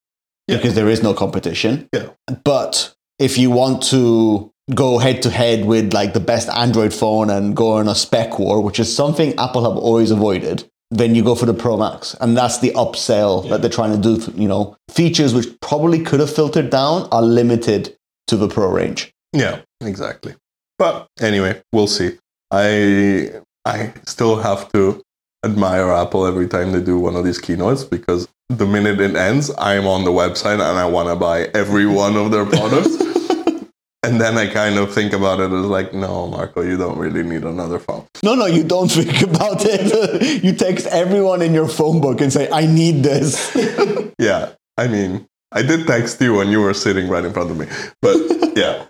Yeah. 0.47 0.57
because 0.57 0.75
there 0.75 0.87
is 0.89 1.03
no 1.03 1.13
competition. 1.13 1.89
Yeah. 1.93 2.09
But 2.43 2.93
if 3.19 3.37
you 3.37 3.51
want 3.51 3.83
to 3.83 4.49
go 4.73 4.97
head 4.97 5.21
to 5.23 5.29
head 5.29 5.65
with 5.65 5.93
like 5.93 6.13
the 6.13 6.21
best 6.21 6.47
Android 6.49 6.93
phone 6.93 7.29
and 7.29 7.55
go 7.55 7.73
on 7.73 7.89
a 7.89 7.95
spec 7.95 8.39
war, 8.39 8.61
which 8.61 8.79
is 8.79 8.95
something 8.95 9.37
Apple 9.37 9.63
have 9.69 9.77
always 9.77 10.09
avoided, 10.09 10.63
then 10.89 11.15
you 11.15 11.23
go 11.23 11.35
for 11.35 11.45
the 11.45 11.53
Pro 11.53 11.75
Max. 11.75 12.15
And 12.21 12.37
that's 12.37 12.59
the 12.59 12.71
upsell 12.71 13.49
that 13.49 13.61
they're 13.61 13.69
trying 13.69 13.99
to 14.01 14.17
do. 14.17 14.31
You 14.41 14.47
know, 14.47 14.77
features 14.89 15.33
which 15.33 15.47
probably 15.59 16.01
could 16.01 16.21
have 16.21 16.33
filtered 16.33 16.69
down 16.69 17.09
are 17.11 17.21
limited 17.21 17.95
to 18.27 18.37
the 18.37 18.47
Pro 18.47 18.69
range. 18.69 19.11
Yeah, 19.33 19.61
exactly. 19.81 20.35
But 20.77 21.07
anyway, 21.21 21.61
we'll 21.71 21.87
see. 21.87 22.17
I 22.51 23.31
I 23.65 23.93
still 24.05 24.37
have 24.37 24.71
to 24.73 25.01
admire 25.45 25.91
Apple 25.91 26.25
every 26.25 26.47
time 26.47 26.71
they 26.71 26.81
do 26.81 26.99
one 26.99 27.15
of 27.15 27.23
these 27.25 27.39
keynotes 27.39 27.83
because 27.83 28.27
the 28.49 28.65
minute 28.65 28.99
it 28.99 29.15
ends, 29.15 29.51
I'm 29.57 29.85
on 29.87 30.03
the 30.03 30.11
website 30.11 30.53
and 30.53 30.77
I 30.77 30.85
want 30.85 31.09
to 31.09 31.15
buy 31.15 31.49
every 31.53 31.85
one 31.85 32.15
of 32.15 32.31
their 32.31 32.45
products. 32.45 32.95
and 34.03 34.19
then 34.21 34.37
I 34.37 34.47
kind 34.47 34.77
of 34.77 34.93
think 34.93 35.13
about 35.13 35.39
it 35.39 35.51
as 35.51 35.65
like, 35.65 35.93
no, 35.93 36.27
Marco, 36.27 36.61
you 36.61 36.77
don't 36.77 36.97
really 36.97 37.23
need 37.23 37.43
another 37.43 37.79
phone. 37.79 38.05
No, 38.23 38.35
no, 38.35 38.45
you 38.45 38.63
don't 38.63 38.89
think 38.91 39.21
about 39.21 39.61
it. 39.65 40.43
you 40.43 40.53
text 40.53 40.87
everyone 40.87 41.41
in 41.41 41.53
your 41.53 41.67
phone 41.67 41.99
book 42.01 42.21
and 42.21 42.31
say, 42.31 42.49
I 42.51 42.65
need 42.65 43.03
this. 43.03 43.55
Yeah, 44.19 44.53
I 44.77 44.87
mean, 44.87 45.25
I 45.51 45.63
did 45.63 45.87
text 45.87 46.21
you 46.21 46.35
when 46.35 46.49
you 46.49 46.61
were 46.61 46.75
sitting 46.75 47.09
right 47.09 47.25
in 47.25 47.33
front 47.33 47.49
of 47.49 47.57
me. 47.57 47.65
But 48.01 48.15
yeah. 48.55 48.85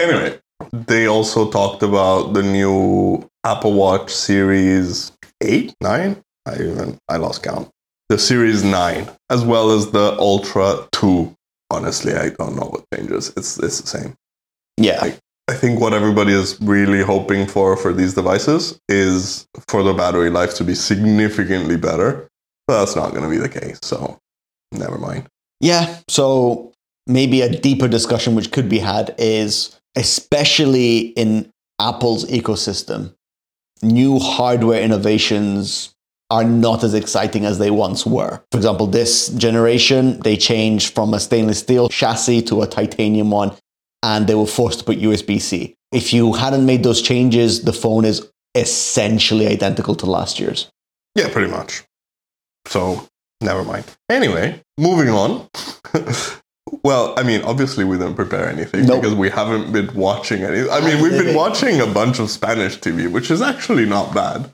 Anyway, 0.00 0.38
they 0.86 1.06
also 1.06 1.50
talked 1.50 1.82
about 1.82 2.32
the 2.34 2.42
new 2.42 3.28
Apple 3.44 3.72
Watch 3.74 4.10
Series 4.12 5.12
8, 5.42 5.74
9? 5.80 6.22
I 6.46 6.54
even 6.54 6.98
I 7.08 7.16
lost 7.16 7.42
count. 7.42 7.68
The 8.08 8.18
Series 8.18 8.62
9, 8.64 9.08
as 9.30 9.44
well 9.44 9.70
as 9.70 9.90
the 9.92 10.16
Ultra 10.18 10.86
2. 10.92 11.34
Honestly, 11.70 12.14
I 12.14 12.30
don't 12.30 12.56
know 12.56 12.66
what 12.66 12.84
changes. 12.94 13.32
It's 13.36 13.58
it's 13.58 13.80
the 13.80 13.86
same. 13.86 14.14
yeah. 14.76 15.14
I 15.46 15.52
think 15.52 15.78
what 15.78 15.92
everybody 15.92 16.32
is 16.32 16.58
really 16.62 17.02
hoping 17.02 17.46
for 17.46 17.76
for 17.76 17.92
these 17.92 18.14
devices 18.14 18.78
is 18.88 19.46
for 19.68 19.82
the 19.82 19.92
battery 19.92 20.30
life 20.30 20.54
to 20.54 20.64
be 20.64 20.74
significantly 20.74 21.76
better. 21.76 22.28
But 22.66 22.78
that's 22.78 22.96
not 22.96 23.10
going 23.10 23.24
to 23.24 23.28
be 23.28 23.36
the 23.36 23.50
case. 23.50 23.78
So, 23.82 24.18
never 24.72 24.96
mind. 24.96 25.26
Yeah. 25.60 25.98
So 26.08 26.72
maybe 27.06 27.42
a 27.42 27.50
deeper 27.60 27.88
discussion 27.88 28.34
which 28.34 28.52
could 28.52 28.70
be 28.70 28.78
had 28.78 29.14
is 29.18 29.78
especially 29.96 30.98
in 31.16 31.50
Apple's 31.80 32.24
ecosystem, 32.26 33.14
new 33.82 34.18
hardware 34.18 34.82
innovations 34.82 35.94
are 36.30 36.44
not 36.44 36.82
as 36.82 36.94
exciting 36.94 37.44
as 37.44 37.58
they 37.58 37.70
once 37.70 38.06
were. 38.06 38.40
For 38.50 38.58
example, 38.58 38.86
this 38.86 39.28
generation, 39.28 40.20
they 40.20 40.36
changed 40.36 40.94
from 40.94 41.14
a 41.14 41.20
stainless 41.20 41.60
steel 41.60 41.88
chassis 41.88 42.42
to 42.42 42.62
a 42.62 42.66
titanium 42.66 43.30
one, 43.30 43.52
and 44.02 44.26
they 44.26 44.34
were 44.34 44.46
forced 44.46 44.80
to 44.80 44.84
put 44.84 44.98
USB 44.98 45.40
C. 45.40 45.74
If 45.92 46.12
you 46.12 46.32
hadn't 46.32 46.66
made 46.66 46.82
those 46.82 47.02
changes, 47.02 47.62
the 47.62 47.72
phone 47.72 48.04
is 48.04 48.28
essentially 48.54 49.46
identical 49.46 49.94
to 49.96 50.06
last 50.06 50.40
year's. 50.40 50.70
Yeah, 51.14 51.30
pretty 51.30 51.50
much. 51.50 51.84
So, 52.66 53.06
never 53.40 53.62
mind. 53.62 53.84
Anyway, 54.10 54.60
moving 54.78 55.10
on. 55.10 55.48
well, 56.82 57.14
I 57.16 57.22
mean, 57.22 57.42
obviously 57.42 57.84
we 57.84 57.96
didn't 57.96 58.14
prepare 58.14 58.48
anything 58.48 58.86
Nope. 58.86 59.02
because 59.02 59.14
we 59.14 59.30
haven't 59.30 59.72
been 59.72 59.94
watching 59.94 60.42
any. 60.42 60.68
I 60.68 60.80
mean, 60.80 61.02
we've 61.02 61.12
been 61.24 61.34
watching 61.34 61.80
a 61.80 61.86
bunch 61.86 62.18
of 62.18 62.30
Spanish 62.30 62.78
TV, 62.78 63.10
which 63.10 63.30
is 63.30 63.40
actually 63.40 63.86
not 63.86 64.14
bad. 64.14 64.50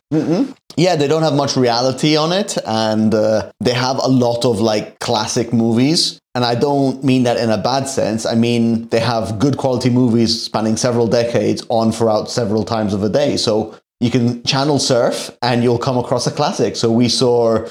Yeah, 0.77 0.97
they 0.97 1.09
don't 1.09 1.23
have 1.23 1.35
much 1.35 1.57
reality 1.57 2.17
on 2.17 2.33
it, 2.33 2.57
and 2.67 3.15
uh, 3.15 3.51
they 3.61 3.75
have 3.75 3.99
a 3.99 4.09
lot 4.09 4.45
of 4.45 4.61
like 4.61 4.99
classic 5.01 5.53
movies. 5.53 6.21
And 6.35 6.45
I 6.45 6.55
don't 6.55 7.03
mean 7.03 7.25
that 7.25 7.37
in 7.39 7.51
a 7.51 7.59
bad 7.59 7.85
sense. 7.89 8.25
I 8.25 8.37
mean 8.37 8.89
they 8.89 9.01
have 9.01 9.39
good 9.41 9.57
quality 9.57 9.91
movies 9.91 10.43
spanning 10.43 10.77
several 10.77 11.09
decades 11.09 11.67
on 11.69 11.91
throughout 11.91 12.31
several 12.31 12.65
times 12.65 12.95
of 12.95 13.03
a 13.03 13.09
day. 13.09 13.37
So 13.37 13.75
you 13.99 14.11
can 14.11 14.43
channel 14.45 14.79
surf 14.79 15.37
and 15.43 15.63
you'll 15.65 15.79
come 15.79 15.99
across 15.99 16.27
a 16.29 16.31
classic. 16.31 16.77
So 16.77 16.91
we 16.91 17.09
saw 17.09 17.67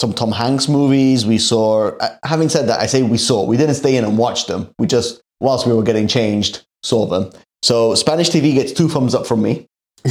some 0.00 0.14
Tom 0.14 0.32
Hanks 0.32 0.68
movies. 0.68 1.26
We 1.26 1.38
saw. 1.38 1.90
uh, 1.98 2.16
Having 2.24 2.48
said 2.48 2.68
that, 2.68 2.80
I 2.80 2.86
say 2.86 3.02
we 3.02 3.18
saw. 3.18 3.44
We 3.44 3.56
didn't 3.56 3.74
stay 3.74 3.96
in 3.96 4.04
and 4.04 4.16
watch 4.16 4.46
them. 4.46 4.70
We 4.78 4.86
just, 4.86 5.20
whilst 5.40 5.66
we 5.66 5.74
were 5.74 5.82
getting 5.82 6.08
changed, 6.08 6.64
saw 6.82 7.06
them. 7.06 7.30
So 7.62 7.94
Spanish 7.94 8.30
TV 8.30 8.54
gets 8.54 8.72
two 8.72 8.88
thumbs 8.88 9.14
up 9.14 9.26
from 9.26 9.42
me. 9.42 9.66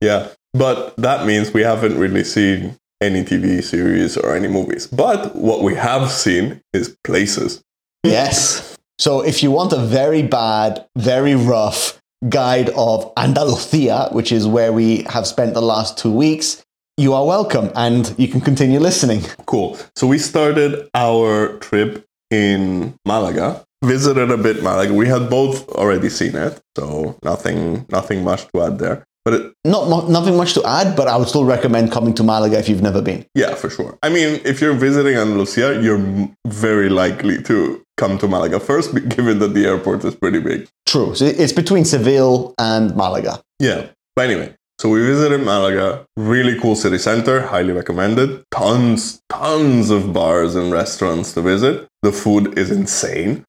yeah, 0.00 0.28
but 0.54 0.96
that 0.96 1.26
means 1.26 1.52
we 1.52 1.62
haven't 1.62 1.98
really 1.98 2.22
seen 2.22 2.76
any 3.00 3.24
TV 3.24 3.62
series 3.64 4.16
or 4.16 4.36
any 4.36 4.46
movies. 4.46 4.86
But 4.86 5.34
what 5.34 5.62
we 5.62 5.74
have 5.74 6.10
seen 6.12 6.60
is 6.72 6.96
places. 7.02 7.60
Yes. 8.04 8.76
So 9.00 9.22
if 9.22 9.42
you 9.42 9.50
want 9.50 9.72
a 9.72 9.78
very 9.78 10.22
bad, 10.22 10.86
very 10.96 11.34
rough 11.34 12.00
guide 12.28 12.70
of 12.76 13.12
Andalusia, 13.16 14.08
which 14.12 14.30
is 14.30 14.46
where 14.46 14.72
we 14.72 15.02
have 15.10 15.26
spent 15.26 15.54
the 15.54 15.62
last 15.62 15.98
two 15.98 16.12
weeks, 16.12 16.62
you 17.02 17.12
are 17.14 17.26
welcome 17.26 17.70
and 17.74 18.14
you 18.16 18.28
can 18.28 18.40
continue 18.40 18.78
listening. 18.78 19.22
Cool. 19.46 19.76
So 19.96 20.06
we 20.06 20.18
started 20.18 20.88
our 20.94 21.58
trip 21.58 22.06
in 22.30 22.94
Malaga. 23.04 23.64
Visited 23.84 24.30
a 24.30 24.36
bit 24.36 24.62
Malaga. 24.62 24.94
We 24.94 25.08
had 25.08 25.28
both 25.28 25.68
already 25.70 26.08
seen 26.08 26.36
it, 26.36 26.60
so 26.78 27.18
nothing, 27.24 27.84
nothing 27.90 28.22
much 28.22 28.46
to 28.52 28.62
add 28.62 28.78
there. 28.78 29.04
But 29.24 29.34
it, 29.34 29.52
Not 29.64 30.08
nothing 30.08 30.36
much 30.36 30.54
to 30.54 30.62
add, 30.64 30.96
but 30.96 31.08
I 31.08 31.16
would 31.16 31.28
still 31.28 31.44
recommend 31.44 31.90
coming 31.90 32.14
to 32.14 32.22
Malaga 32.22 32.58
if 32.60 32.68
you've 32.68 32.82
never 32.82 33.02
been. 33.02 33.26
yeah, 33.34 33.54
for 33.56 33.68
sure. 33.70 33.98
I 34.02 34.08
mean, 34.08 34.40
if 34.44 34.60
you're 34.60 34.74
visiting 34.74 35.16
Andalusia, 35.16 35.80
you're 35.82 36.02
very 36.46 36.88
likely 36.88 37.42
to 37.42 37.82
come 37.96 38.18
to 38.18 38.28
Malaga 38.28 38.60
first, 38.60 38.94
given 39.16 39.40
that 39.40 39.52
the 39.54 39.66
airport 39.66 40.04
is 40.04 40.14
pretty 40.14 40.38
big. 40.40 40.68
True. 40.86 41.14
So 41.16 41.24
it's 41.24 41.52
between 41.52 41.84
Seville 41.84 42.54
and 42.58 42.94
Malaga. 42.96 43.40
Yeah. 43.58 43.86
But 44.14 44.30
anyway, 44.30 44.54
so 44.82 44.88
we 44.88 45.00
visited 45.00 45.42
Malaga. 45.42 46.04
Really 46.16 46.58
cool 46.58 46.74
city 46.74 46.98
center. 46.98 47.42
Highly 47.46 47.72
recommended. 47.72 48.42
Tons, 48.50 49.22
tons 49.28 49.90
of 49.90 50.12
bars 50.12 50.56
and 50.56 50.72
restaurants 50.72 51.32
to 51.34 51.40
visit. 51.40 51.86
The 52.02 52.10
food 52.10 52.58
is 52.58 52.72
insane. 52.72 53.44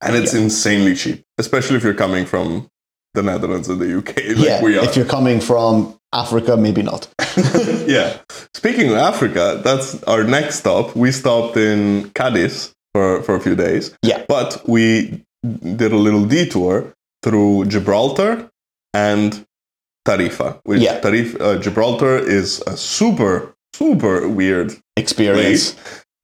And 0.00 0.16
it's 0.16 0.32
insanely 0.32 0.94
cheap, 0.94 1.24
especially 1.36 1.76
if 1.76 1.84
you're 1.84 1.92
coming 1.92 2.24
from 2.24 2.68
the 3.12 3.22
Netherlands 3.22 3.68
and 3.68 3.78
the 3.78 3.98
UK, 3.98 4.16
like 4.16 4.36
yeah. 4.38 4.62
we 4.62 4.78
are. 4.78 4.84
If 4.86 4.96
you're 4.96 5.04
coming 5.04 5.40
from 5.40 5.94
Africa, 6.14 6.56
maybe 6.56 6.82
not. 6.82 7.06
yeah. 7.86 8.16
Speaking 8.54 8.88
of 8.88 8.96
Africa, 8.96 9.60
that's 9.62 10.02
our 10.04 10.24
next 10.24 10.60
stop. 10.60 10.96
We 10.96 11.12
stopped 11.12 11.58
in 11.58 12.08
Cadiz 12.14 12.72
for, 12.94 13.22
for 13.24 13.34
a 13.34 13.40
few 13.40 13.54
days. 13.54 13.94
Yeah. 14.02 14.24
But 14.26 14.66
we 14.66 15.22
did 15.42 15.92
a 15.92 15.98
little 15.98 16.24
detour 16.24 16.94
through 17.22 17.66
Gibraltar 17.66 18.48
and 18.94 19.44
Tarifa. 20.08 20.60
Which 20.64 20.80
Yeah. 20.80 21.00
Tarif, 21.00 21.40
uh, 21.40 21.58
Gibraltar 21.58 22.16
is 22.16 22.62
a 22.66 22.76
super, 22.76 23.54
super 23.74 24.28
weird 24.28 24.74
Experience. 24.96 25.74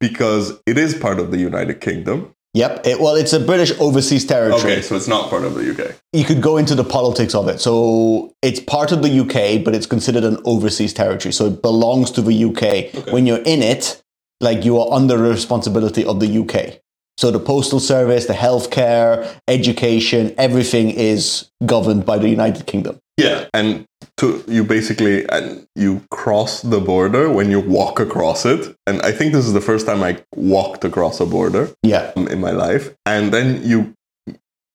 because 0.01 0.55
it 0.67 0.79
is 0.79 0.95
part 0.95 1.19
of 1.21 1.31
the 1.31 1.39
United 1.39 1.81
Kingdom. 1.81 2.35
Yep. 2.55 2.87
It, 2.87 3.01
well, 3.01 3.17
it's 3.17 3.33
a 3.33 3.41
British 3.41 3.73
overseas 3.81 4.25
territory. 4.25 4.75
Okay, 4.75 4.83
so 4.83 4.95
it's 4.95 5.09
not 5.09 5.29
part 5.29 5.43
of 5.45 5.55
the 5.55 5.65
UK. 5.73 5.97
you 6.13 6.25
could 6.25 6.41
go 6.41 6.57
into 6.57 6.75
the 6.77 6.85
politics 6.85 7.35
of 7.35 7.49
it. 7.49 7.61
So 7.61 8.33
it's 8.43 8.61
part 8.61 8.93
of 8.93 9.03
the 9.03 9.11
UK, 9.23 9.65
but 9.65 9.75
it's 9.75 9.87
considered 9.87 10.23
an 10.25 10.39
overseas 10.45 10.93
territory. 10.93 11.33
So 11.33 11.47
it 11.47 11.63
belongs 11.63 12.13
to 12.13 12.23
the 12.23 12.45
UK. 12.45 13.13
When 13.13 13.27
you're 13.27 13.43
in 13.45 13.61
it, 13.61 14.01
like 14.41 14.65
you 14.65 14.79
are 14.79 14.93
under 14.93 15.17
the 15.17 15.29
responsibility 15.31 16.05
of 16.05 16.21
the 16.21 16.31
UK. 16.43 16.81
So 17.17 17.31
the 17.31 17.41
postal 17.41 17.81
service, 17.81 18.27
the 18.27 18.35
healthcare, 18.35 19.29
education, 19.49 20.35
everything 20.39 20.91
is 20.91 21.51
governed 21.65 22.05
by 22.07 22.19
the 22.19 22.29
United 22.29 22.67
Kingdom. 22.67 23.01
Yeah, 23.17 23.47
and 23.55 23.87
to 24.17 24.43
you 24.49 24.65
basically 24.65 25.25
and 25.29 25.67
you 25.77 26.03
cross 26.11 26.63
the 26.63 26.81
border 26.81 27.31
when 27.31 27.51
you 27.51 27.61
walk 27.61 28.01
across 28.01 28.45
it, 28.45 28.75
and 28.87 29.01
I 29.03 29.13
think 29.13 29.33
this 29.33 29.47
is 29.47 29.53
the 29.53 29.61
first 29.61 29.87
time 29.87 30.03
I 30.03 30.23
walked 30.35 30.85
across 30.85 31.21
a 31.21 31.27
border 31.27 31.71
Yeah. 31.83 32.13
um, 32.17 32.27
in 32.29 32.41
my 32.41 32.51
life. 32.51 32.95
And 33.07 33.33
then 33.33 33.63
you, 33.63 33.95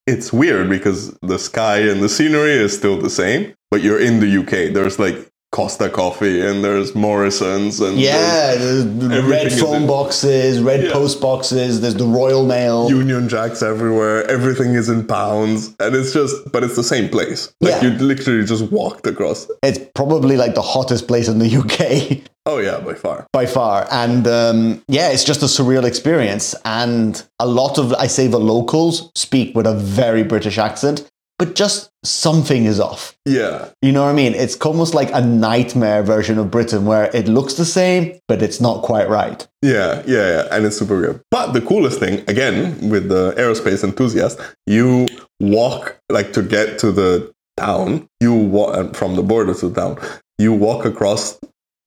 it's 0.07 0.31
weird 0.31 0.69
because 0.69 1.17
the 1.21 1.37
sky 1.37 1.79
and 1.79 2.01
the 2.01 2.09
scenery 2.09 2.53
is 2.53 2.75
still 2.77 2.97
the 2.99 3.09
same, 3.09 3.53
but 3.71 3.81
you're 3.81 3.99
in 3.99 4.19
the 4.21 4.37
UK. 4.41 4.73
There's 4.73 4.99
like 4.99 5.29
Costa 5.51 5.89
Coffee 5.89 6.41
and 6.45 6.63
there's 6.63 6.93
Morrison's 6.93 7.79
and 7.79 7.97
Yeah, 7.99 8.53
the, 8.55 8.83
the 8.83 9.23
red 9.23 9.51
phone 9.51 9.87
boxes, 9.87 10.61
red 10.61 10.83
Yeah. 10.83 10.91
post 10.93 11.19
boxes. 11.19 11.81
There's 11.81 11.95
the 11.95 12.05
Royal 12.05 12.45
Mail. 12.45 12.87
Union 12.89 13.27
Jacks 13.27 13.63
everywhere. 13.63 14.29
Everything 14.29 14.75
is 14.75 14.89
in 14.89 15.07
pounds, 15.07 15.75
and 15.79 15.95
it's 15.95 16.13
just, 16.13 16.35
but 16.51 16.63
it's 16.63 16.75
the 16.75 16.83
same 16.83 17.09
place. 17.09 17.51
Like 17.61 17.81
Yeah. 17.81 17.89
you 17.89 17.97
literally 17.97 18.45
just 18.45 18.71
walked 18.71 19.07
across. 19.07 19.47
it's 19.63 19.79
probably 19.95 20.37
like 20.37 20.53
the 20.53 20.61
hottest 20.61 21.07
place 21.07 21.27
in 21.27 21.39
the 21.39 21.47
UK 21.57 22.21
Oh 22.45 22.59
yeah, 22.59 22.79
by 22.79 22.93
far. 22.93 23.27
by 23.33 23.45
far. 23.45 23.87
And 23.91 24.27
um, 24.27 24.83
yeah, 24.87 25.09
it's 25.09 25.23
just 25.23 25.41
a 25.41 25.45
surreal 25.45 25.83
experience. 25.83 26.55
And 26.63 27.21
a 27.39 27.45
lot 27.47 27.77
of, 27.77 27.93
I 27.93 28.07
say, 28.07 28.27
the 28.27 28.39
locals 28.39 29.11
speak 29.15 29.55
with 29.55 29.65
a 29.67 29.73
very 29.75 30.23
British 30.23 30.57
accent, 30.57 31.07
but 31.39 31.55
just 31.55 31.89
something 32.03 32.65
is 32.65 32.79
off. 32.79 33.15
Yeah, 33.25 33.69
You 33.81 33.91
know 33.93 34.03
what 34.03 34.09
I 34.11 34.13
mean? 34.13 34.33
It's 34.35 34.55
almost 34.57 34.93
like 34.93 35.09
a 35.13 35.21
nightmare 35.21 36.03
version 36.03 36.37
of 36.37 36.51
Britain 36.51 36.85
where 36.85 37.09
it 37.15 37.27
looks 37.27 37.55
the 37.55 37.65
same, 37.65 38.19
but 38.27 38.41
it's 38.41 38.59
not 38.61 38.83
quite 38.83 39.09
right. 39.09 39.47
yeah, 39.63 40.03
yeah, 40.05 40.27
yeah, 40.33 40.47
and 40.51 40.65
it's 40.65 40.77
super 40.77 40.99
weird. 40.99 41.21
But 41.31 41.53
the 41.53 41.61
coolest 41.61 41.99
thing, 41.99 42.19
again, 42.27 42.89
with 42.89 43.09
the 43.09 43.31
aerospace 43.37 43.83
enthusiast, 43.83 44.39
you 44.67 45.07
walk 45.39 45.97
like 46.09 46.33
to 46.33 46.41
get 46.43 46.77
to 46.79 46.91
the 46.91 47.31
town. 47.57 48.07
You 48.19 48.33
walk 48.33 48.75
uh, 48.77 48.89
from 48.93 49.15
the 49.15 49.23
border 49.23 49.53
to 49.55 49.73
town. 49.73 49.97
You 50.37 50.53
walk 50.53 50.85
across 50.85 51.39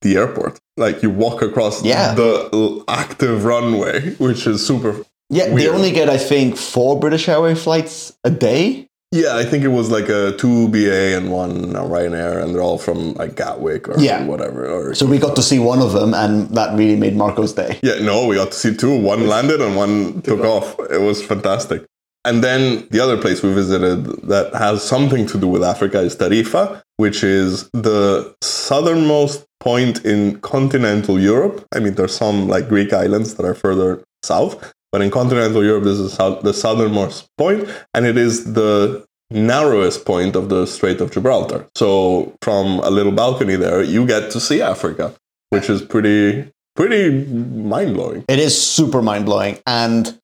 the 0.03 0.17
airport. 0.17 0.59
Like 0.77 1.03
you 1.03 1.11
walk 1.11 1.43
across 1.43 1.85
Yeah. 1.85 2.15
the 2.15 2.85
active 2.89 3.45
runway, 3.45 4.15
which 4.15 4.47
is 4.47 4.67
super. 4.67 5.05
Yeah, 5.31 5.49
they 5.55 5.69
only 5.69 5.93
get, 5.93 6.11
I 6.11 6.19
think, 6.19 6.57
four 6.59 6.99
British 7.01 7.27
Airways 7.29 7.63
flights 7.63 8.13
a 8.25 8.31
day. 8.31 8.89
Yeah, 9.13 9.37
I 9.37 9.45
think 9.45 9.63
it 9.63 9.69
was 9.69 9.91
like 9.91 10.09
a 10.09 10.33
two 10.39 10.69
BA 10.69 11.15
and 11.19 11.31
one 11.31 11.75
Ryanair, 11.75 12.43
and 12.43 12.55
they're 12.55 12.63
all 12.63 12.79
from 12.79 13.13
like 13.15 13.37
Gatwick 13.37 13.87
or 13.89 13.99
Yeah. 13.99 14.25
whatever. 14.25 14.67
Or 14.67 14.95
So 14.95 15.05
we 15.05 15.19
got 15.19 15.37
to 15.37 15.43
see 15.43 15.59
one 15.59 15.81
of 15.81 15.93
them, 15.93 16.15
and 16.15 16.49
that 16.57 16.77
really 16.77 16.97
made 16.97 17.15
Marco's 17.15 17.53
day. 17.53 17.79
Yeah, 17.83 17.99
no, 18.01 18.27
we 18.27 18.37
got 18.37 18.53
to 18.53 18.57
see 18.59 18.75
two. 18.75 18.99
One 18.99 19.27
landed 19.27 19.61
and 19.61 19.77
one 19.77 20.23
took 20.23 20.41
off. 20.41 20.77
It 20.91 21.01
was 21.03 21.23
fantastic. 21.23 21.85
And 22.25 22.43
then 22.43 22.87
the 22.91 23.01
other 23.01 23.19
place 23.19 23.43
we 23.43 23.53
visited 23.53 24.05
that 24.29 24.55
has 24.55 24.83
something 24.83 25.27
to 25.27 25.39
do 25.39 25.49
with 25.49 25.63
Africa 25.63 26.01
is 26.01 26.17
Tarifa, 26.17 26.81
which 26.97 27.23
is 27.25 27.69
the 27.73 28.35
southernmost 28.43 29.45
point 29.61 30.05
in 30.07 30.39
continental 30.41 31.19
Europe. 31.21 31.67
I 31.75 31.81
mean, 31.81 31.95
there's 31.95 32.17
some 32.17 32.49
like 32.49 32.69
Greek 32.69 32.93
islands 32.93 33.35
that 33.35 33.45
are 33.45 33.55
further 33.55 34.03
south, 34.23 34.73
but 34.93 35.01
in 35.01 35.11
continental 35.11 35.65
Europe, 35.65 35.85
this 35.85 35.99
is 35.99 36.17
the 36.17 36.53
southernmost 36.53 37.27
point, 37.37 37.69
and 37.95 38.07
it 38.07 38.17
is 38.17 38.53
the 38.53 39.05
narrowest 39.31 40.05
point 40.05 40.37
of 40.37 40.51
the 40.51 40.67
Strait 40.67 41.01
of 41.01 41.11
Gibraltar. 41.11 41.67
So 41.75 42.37
from 42.43 42.81
a 42.81 42.91
little 42.91 43.13
balcony 43.13 43.57
there, 43.57 43.83
you 43.83 44.07
get 44.07 44.31
to 44.33 44.41
see 44.41 44.61
Africa, 44.61 45.15
which 45.51 45.71
is 45.71 45.81
pretty 45.83 46.53
pretty 46.77 47.11
mind 47.11 47.95
blowing. 47.95 48.25
It 48.29 48.39
is 48.39 48.61
super 48.61 49.03
mind 49.03 49.27
blowing. 49.27 49.59
And 49.67 50.19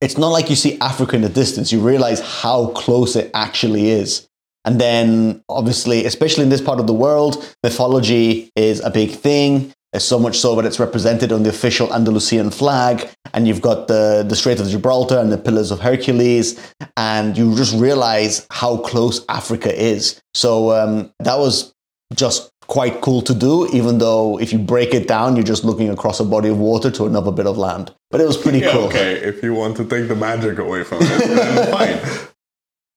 it's 0.00 0.18
not 0.18 0.28
like 0.28 0.50
you 0.50 0.56
see 0.56 0.78
Africa 0.80 1.16
in 1.16 1.22
the 1.22 1.28
distance, 1.28 1.72
you 1.72 1.80
realize 1.80 2.20
how 2.20 2.68
close 2.68 3.16
it 3.16 3.30
actually 3.34 3.90
is. 3.90 4.28
And 4.66 4.80
then, 4.80 5.42
obviously, 5.48 6.06
especially 6.06 6.44
in 6.44 6.50
this 6.50 6.62
part 6.62 6.80
of 6.80 6.86
the 6.86 6.94
world, 6.94 7.54
mythology 7.62 8.50
is 8.56 8.80
a 8.80 8.90
big 8.90 9.10
thing. 9.10 9.72
So 9.98 10.18
much 10.18 10.38
so 10.38 10.54
that 10.56 10.64
it's 10.64 10.80
represented 10.80 11.30
on 11.32 11.42
the 11.44 11.50
official 11.50 11.92
Andalusian 11.94 12.50
flag. 12.50 13.08
And 13.32 13.46
you've 13.48 13.60
got 13.60 13.88
the, 13.88 14.24
the 14.28 14.36
Strait 14.36 14.58
of 14.60 14.68
Gibraltar 14.68 15.18
and 15.18 15.30
the 15.32 15.38
Pillars 15.38 15.70
of 15.70 15.80
Hercules. 15.80 16.58
And 16.96 17.36
you 17.38 17.54
just 17.56 17.74
realize 17.78 18.46
how 18.50 18.78
close 18.78 19.24
Africa 19.28 19.72
is. 19.74 20.20
So 20.34 20.70
um, 20.72 21.12
that 21.20 21.38
was 21.38 21.72
just 22.14 22.50
quite 22.66 23.00
cool 23.02 23.20
to 23.22 23.34
do, 23.34 23.68
even 23.74 23.98
though 23.98 24.38
if 24.40 24.52
you 24.52 24.58
break 24.58 24.94
it 24.94 25.06
down, 25.06 25.36
you're 25.36 25.44
just 25.44 25.64
looking 25.64 25.90
across 25.90 26.18
a 26.18 26.24
body 26.24 26.48
of 26.48 26.58
water 26.58 26.90
to 26.90 27.04
another 27.04 27.30
bit 27.30 27.46
of 27.46 27.58
land. 27.58 27.94
But 28.10 28.20
it 28.22 28.26
was 28.26 28.36
pretty 28.38 28.60
Yeah, 28.60 28.72
cool. 28.72 28.84
okay, 28.84 29.14
if 29.16 29.42
you 29.42 29.52
want 29.54 29.76
to 29.76 29.84
take 29.84 30.08
the 30.08 30.16
magic 30.16 30.58
away 30.58 30.82
from 30.82 30.98
it, 31.02 31.70
fine. 31.70 32.28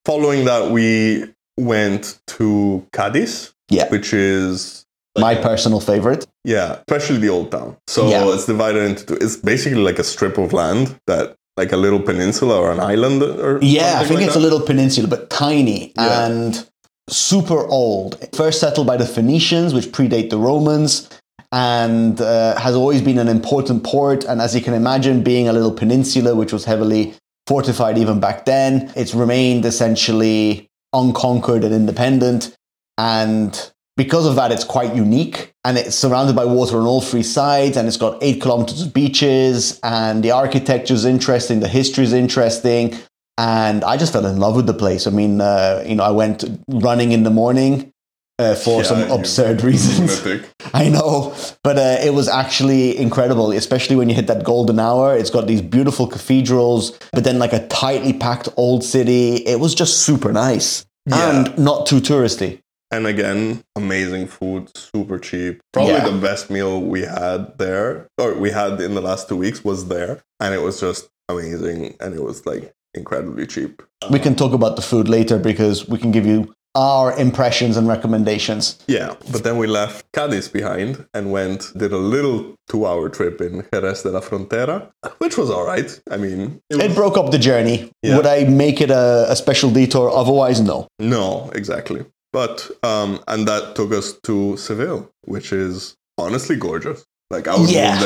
Following 0.06 0.46
that, 0.46 0.72
we 0.72 1.26
went 1.58 2.20
to 2.28 2.88
Cadiz, 2.94 3.54
Yeah. 3.70 3.90
which 3.90 4.14
is 4.14 4.86
My 5.20 5.36
personal 5.36 5.80
favorite. 5.80 6.26
yeah, 6.44 6.80
especially 6.88 7.18
the 7.20 7.30
old 7.30 7.52
town. 7.52 7.76
So 7.88 8.08
Yeah. 8.10 8.34
it's 8.34 8.46
divided 8.46 8.84
into 8.90 9.06
two. 9.06 9.16
It's 9.16 9.36
basically 9.38 9.80
like 9.90 10.00
a 10.00 10.04
strip 10.04 10.38
of 10.38 10.54
land 10.54 10.96
that, 11.08 11.36
like 11.58 11.72
a 11.74 11.78
little 11.78 12.00
peninsula 12.00 12.56
or 12.60 12.72
an 12.72 12.80
island, 12.80 13.22
or 13.24 13.60
Yeah, 13.62 14.00
I 14.00 14.06
think 14.06 14.20
like 14.20 14.26
it's 14.26 14.34
that. 14.36 14.40
a 14.40 14.48
little 14.48 14.62
peninsula, 14.62 15.08
but 15.08 15.30
tiny 15.30 15.92
Yeah. 15.96 16.26
and 16.26 16.66
super 17.10 17.66
old. 17.68 18.18
First 18.34 18.60
settled 18.60 18.88
by 18.88 18.98
the 18.98 19.06
Phoenicians, 19.06 19.74
which 19.74 19.92
predate 19.92 20.30
the 20.30 20.38
Romans, 20.38 21.10
and 21.52 22.20
uh, 22.22 22.56
has 22.60 22.76
always 22.76 23.02
been 23.02 23.18
an 23.18 23.28
important 23.28 23.84
port. 23.84 24.24
And 24.26 24.42
as 24.42 24.54
you 24.56 24.62
can 24.62 24.74
imagine, 24.74 25.24
being 25.24 25.48
a 25.48 25.54
little 25.54 25.72
peninsula, 25.72 26.36
which 26.36 26.52
was 26.54 26.66
heavily 26.66 27.14
fortified 27.48 27.98
even 27.98 28.20
back 28.20 28.46
then, 28.46 28.92
it's 28.96 29.14
remained 29.16 29.66
essentially 29.66 30.68
unconquered 30.94 31.64
and 31.64 31.74
independent. 31.74 32.54
And 32.98 33.52
because 33.98 34.26
of 34.26 34.36
that, 34.36 34.52
it's 34.52 34.64
quite 34.64 34.96
unique. 34.96 35.54
And 35.66 35.78
it's 35.78 35.96
surrounded 35.96 36.36
by 36.36 36.46
water 36.46 36.78
on 36.80 36.86
all 36.86 37.02
three 37.02 37.24
sides, 37.24 37.76
and 37.76 37.88
it's 37.90 37.98
got 37.98 38.18
eight 38.24 38.42
kilometers 38.42 38.82
of 38.84 38.94
beaches, 38.94 39.80
and 39.84 40.24
the 40.24 40.32
architecture 40.32 40.94
is 40.94 41.04
interesting, 41.04 41.60
the 41.60 41.68
history 41.68 42.06
is 42.06 42.14
interesting. 42.14 42.96
And 43.38 43.84
I 43.84 43.98
just 43.98 44.14
fell 44.14 44.26
in 44.26 44.38
love 44.40 44.56
with 44.56 44.66
the 44.66 44.74
place. 44.74 45.06
I 45.08 45.12
mean, 45.12 45.42
uh, 45.42 45.84
you 45.86 45.96
know, 45.96 46.04
I 46.04 46.12
went 46.12 46.46
running 46.70 47.12
in 47.12 47.22
the 47.24 47.30
morning 47.30 47.92
uh, 48.40 48.56
for 48.56 48.82
Yeah, 48.82 48.88
some 48.88 49.12
absurd 49.12 49.62
reasons. 49.64 50.26
I 50.74 50.90
know, 50.90 51.36
but 51.64 51.78
uh, 51.78 51.98
it 52.02 52.14
was 52.14 52.28
actually 52.30 52.98
incredible, 52.98 53.52
especially 53.52 53.96
when 53.96 54.10
you 54.10 54.16
hit 54.16 54.28
that 54.28 54.44
golden 54.44 54.80
hour. 54.80 55.16
It's 55.18 55.30
got 55.30 55.46
these 55.48 55.62
beautiful 55.62 56.08
cathedrals, 56.08 56.98
but 57.12 57.24
then 57.26 57.38
like 57.40 57.54
a 57.54 57.68
tightly 57.68 58.14
packed 58.14 58.50
old 58.58 58.84
city. 58.84 59.36
It 59.46 59.60
was 59.60 59.76
just 59.76 60.00
super 60.04 60.32
nice 60.32 60.86
Yeah. 61.06 61.46
and 61.46 61.58
not 61.60 61.86
too 61.88 62.00
touristy. 62.00 62.62
And 62.92 63.06
again, 63.06 63.64
amazing 63.76 64.28
food, 64.28 64.72
super 64.78 65.20
cheap. 65.20 65.60
Probably 65.74 65.94
Yeah. 65.96 66.10
the 66.10 66.18
best 66.18 66.50
meal 66.50 66.82
we 66.82 67.02
had 67.02 67.58
there, 67.58 68.08
or 68.18 68.34
we 68.36 68.52
had 68.52 68.80
in 68.80 68.96
the 68.96 69.02
last 69.02 69.28
two 69.28 69.36
weeks, 69.36 69.64
was 69.64 69.88
there, 69.88 70.22
and 70.40 70.54
it 70.54 70.62
was 70.62 70.80
just 70.80 71.10
amazing, 71.30 71.96
and 72.00 72.14
it 72.16 72.24
was 72.24 72.46
like 72.46 72.74
incredibly 72.94 73.46
cheap. 73.46 73.82
We 74.10 74.20
can 74.20 74.36
talk 74.36 74.54
about 74.54 74.76
the 74.78 74.82
food 74.82 75.10
later 75.10 75.38
because 75.38 75.88
we 75.88 75.98
can 75.98 76.12
give 76.12 76.26
you 76.26 76.54
our 76.76 77.18
impressions 77.18 77.76
and 77.76 77.88
recommendations. 77.88 78.78
Yeah, 78.88 79.16
but 79.32 79.44
then 79.44 79.58
we 79.58 79.68
left 79.68 80.06
Cadiz 80.14 80.48
behind 80.48 81.06
and 81.14 81.32
went 81.32 81.72
did 81.76 81.92
a 81.92 81.98
little 81.98 82.54
two-hour 82.70 83.10
trip 83.10 83.42
in 83.42 83.66
Jerez 83.74 84.04
de 84.04 84.12
la 84.12 84.22
Frontera, 84.22 84.92
which 85.18 85.38
was 85.38 85.50
all 85.50 85.66
right. 85.66 86.00
I 86.10 86.18
mean, 86.18 86.62
it 86.70 86.80
It 86.80 86.96
broke 86.96 87.18
up 87.18 87.32
the 87.32 87.40
journey. 87.40 87.92
Yeah. 88.04 88.16
Would 88.16 88.28
I 88.28 88.44
make 88.46 88.80
it 88.80 88.92
a, 88.92 89.26
a 89.30 89.36
special 89.36 89.72
detour? 89.72 90.10
Otherwise, 90.12 90.62
no. 90.62 90.88
no, 91.00 91.50
exactly. 91.54 92.06
But 92.34 92.70
um, 92.84 93.20
and 93.28 93.48
that 93.48 93.76
took 93.76 93.92
us 93.94 94.14
to 94.24 94.58
Seville, 94.58 95.10
which 95.26 95.52
is 95.52 95.96
honestly 96.18 96.56
gorgeous. 96.56 97.06
Like 97.30 97.48
I 97.48 97.58
would 97.58 97.70
Yeah. 97.70 97.94
move 97.94 98.04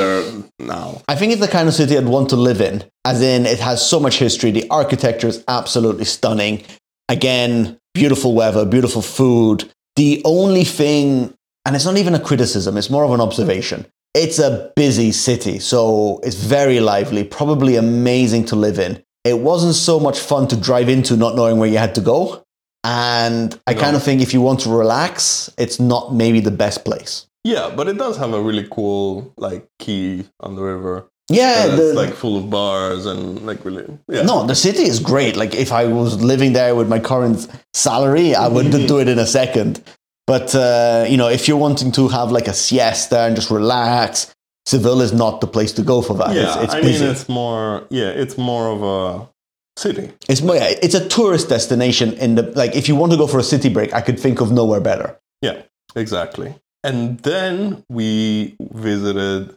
there 0.60 0.68
now. 0.68 1.02
I 1.08 1.16
think 1.16 1.32
it's 1.32 1.42
the 1.42 1.48
kind 1.48 1.68
of 1.68 1.74
city 1.76 1.98
I'd 1.98 2.08
want 2.08 2.30
to 2.30 2.36
live 2.36 2.60
in, 2.62 2.84
as 3.06 3.22
in 3.22 3.46
it 3.46 3.60
has 3.60 3.88
so 3.88 4.00
much 4.00 4.18
history. 4.18 4.52
The 4.52 4.68
architecture 4.70 5.28
is 5.28 5.44
absolutely 5.48 6.06
stunning. 6.06 6.64
Again, 7.10 7.78
beautiful 7.94 8.34
weather, 8.34 8.66
beautiful 8.66 9.02
food. 9.02 9.70
The 9.96 10.22
only 10.26 10.64
thing, 10.64 11.34
and 11.66 11.76
it's 11.76 11.86
not 11.86 11.98
even 11.98 12.16
a 12.16 12.20
criticism, 12.20 12.78
it's 12.78 12.90
more 12.90 13.04
of 13.04 13.12
an 13.12 13.22
observation. 13.22 13.86
It's 14.14 14.40
a 14.40 14.72
busy 14.76 15.12
city, 15.12 15.60
so 15.60 16.20
it's 16.24 16.36
very 16.36 16.80
lively, 16.80 17.24
probably 17.24 17.76
amazing 17.76 18.46
to 18.46 18.56
live 18.56 18.80
in. 18.80 19.04
It 19.24 19.40
wasn't 19.40 19.76
so 19.76 20.00
much 20.00 20.20
fun 20.20 20.48
to 20.48 20.56
drive 20.58 20.90
into 20.90 21.16
not 21.16 21.36
knowing 21.36 21.60
where 21.60 21.70
you 21.70 21.78
had 21.78 21.94
to 21.96 22.02
go. 22.02 22.44
And 22.84 23.58
I 23.68 23.74
No. 23.74 23.82
kind 23.82 23.96
of 23.96 24.04
think 24.04 24.22
if 24.22 24.34
you 24.34 24.42
want 24.42 24.60
to 24.62 24.70
relax, 24.70 25.50
it's 25.58 25.80
not 25.80 26.14
maybe 26.14 26.40
the 26.40 26.52
best 26.52 26.84
place. 26.84 27.28
Yeah, 27.44 27.72
but 27.76 27.88
it 27.88 27.98
does 27.98 28.18
have 28.18 28.34
a 28.34 28.42
really 28.42 28.68
cool 28.72 29.32
like 29.38 29.68
quay 29.80 30.26
on 30.40 30.56
the 30.56 30.62
river. 30.62 31.08
Yeah, 31.30 31.66
And 31.68 31.78
the- 31.80 31.94
like 31.94 32.14
full 32.14 32.36
of 32.38 32.50
bars 32.50 33.06
and 33.06 33.46
like 33.46 33.64
really 33.64 33.86
yeah. 34.10 34.24
No, 34.24 34.46
the 34.46 34.56
city 34.56 34.84
is 34.84 35.00
great. 35.00 35.36
Like 35.38 35.56
if 35.56 35.72
I 35.72 35.86
was 35.86 36.22
living 36.22 36.54
there 36.54 36.76
with 36.76 36.88
my 36.90 37.00
current 37.00 37.48
salary, 37.74 38.36
I 38.36 38.48
would 38.48 38.72
do 38.88 39.00
it 39.00 39.08
in 39.08 39.18
a 39.20 39.26
second. 39.28 39.82
But 40.28 40.54
uh, 40.56 41.06
you 41.08 41.18
know, 41.18 41.30
if 41.30 41.48
you're 41.48 41.58
wanting 41.58 41.92
to 41.94 42.08
have 42.10 42.32
like 42.32 42.48
a 42.48 42.54
siesta 42.54 43.20
and 43.22 43.36
just 43.36 43.50
relax, 43.52 44.34
Seville 44.68 45.02
is 45.02 45.14
not 45.14 45.42
the 45.42 45.48
place 45.48 45.72
to 45.74 45.82
go 45.84 46.02
for 46.02 46.16
that. 46.16 46.36
Yeah, 46.36 46.54
it's, 46.56 46.64
it's 46.66 46.74
I 46.76 46.82
mean 46.82 47.02
it's 47.12 47.30
more 47.30 47.86
yeah, 47.90 48.10
it's 48.10 48.38
more 48.38 48.68
of 48.68 48.84
a 48.84 49.30
city. 49.78 50.12
it's 50.30 50.42
more, 50.42 50.56
yeah, 50.56 50.74
it's 50.82 50.96
a 50.96 51.08
tourist 51.08 51.50
destination. 51.50 52.14
In 52.14 52.36
the 52.36 52.44
like, 52.56 52.76
if 52.76 52.88
you 52.88 52.96
want 52.96 53.12
to 53.12 53.18
go 53.18 53.28
for 53.28 53.40
a 53.40 53.44
city 53.44 53.70
break, 53.70 53.94
I 53.94 54.02
could 54.02 54.20
think 54.20 54.42
of 54.42 54.52
nowhere 54.52 54.80
better. 54.82 55.18
Yeah, 55.42 55.62
exactly. 55.96 56.56
And 56.84 57.20
then 57.20 57.84
we 57.90 58.56
visited 58.60 59.56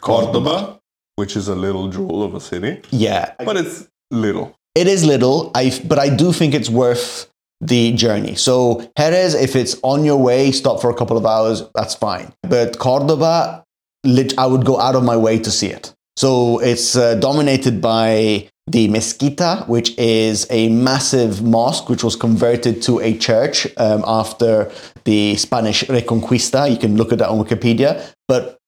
Cordoba, 0.00 0.78
which 1.16 1.36
is 1.36 1.48
a 1.48 1.54
little 1.54 1.88
jewel 1.88 2.22
of 2.22 2.34
a 2.34 2.40
city, 2.40 2.80
Yeah, 2.90 3.32
but 3.44 3.56
it's 3.56 3.88
little. 4.10 4.56
it 4.74 4.86
is 4.86 5.04
little. 5.04 5.50
I 5.54 5.72
but 5.84 5.98
I 5.98 6.08
do 6.14 6.32
think 6.32 6.54
it's 6.54 6.70
worth 6.70 7.30
the 7.60 7.92
journey. 7.92 8.34
So 8.36 8.88
Jerez, 8.96 9.34
if 9.34 9.56
it's 9.56 9.76
on 9.82 10.04
your 10.04 10.18
way, 10.18 10.52
stop 10.52 10.80
for 10.80 10.90
a 10.90 10.94
couple 10.94 11.16
of 11.16 11.26
hours, 11.26 11.62
that's 11.74 11.94
fine. 11.94 12.32
But 12.42 12.78
Cordoba, 12.78 13.64
lit- 14.04 14.38
I 14.38 14.46
would 14.46 14.64
go 14.64 14.78
out 14.78 14.94
of 14.94 15.02
my 15.04 15.16
way 15.16 15.38
to 15.40 15.50
see 15.50 15.68
it. 15.68 15.92
So 16.16 16.58
it's 16.60 16.96
uh, 16.96 17.14
dominated 17.16 17.80
by 17.80 18.48
the 18.70 18.88
Mezquita, 18.88 19.66
which 19.66 19.96
is 19.98 20.46
a 20.50 20.68
massive 20.68 21.42
mosque 21.42 21.88
which 21.88 22.04
was 22.04 22.16
converted 22.16 22.82
to 22.82 23.00
a 23.00 23.16
church 23.16 23.66
um, 23.78 24.04
after 24.06 24.70
the 25.04 25.36
Spanish 25.36 25.84
Reconquista. 25.84 26.70
You 26.70 26.76
can 26.76 26.96
look 26.96 27.12
at 27.12 27.18
that 27.18 27.28
on 27.28 27.42
Wikipedia. 27.42 28.12
But 28.26 28.58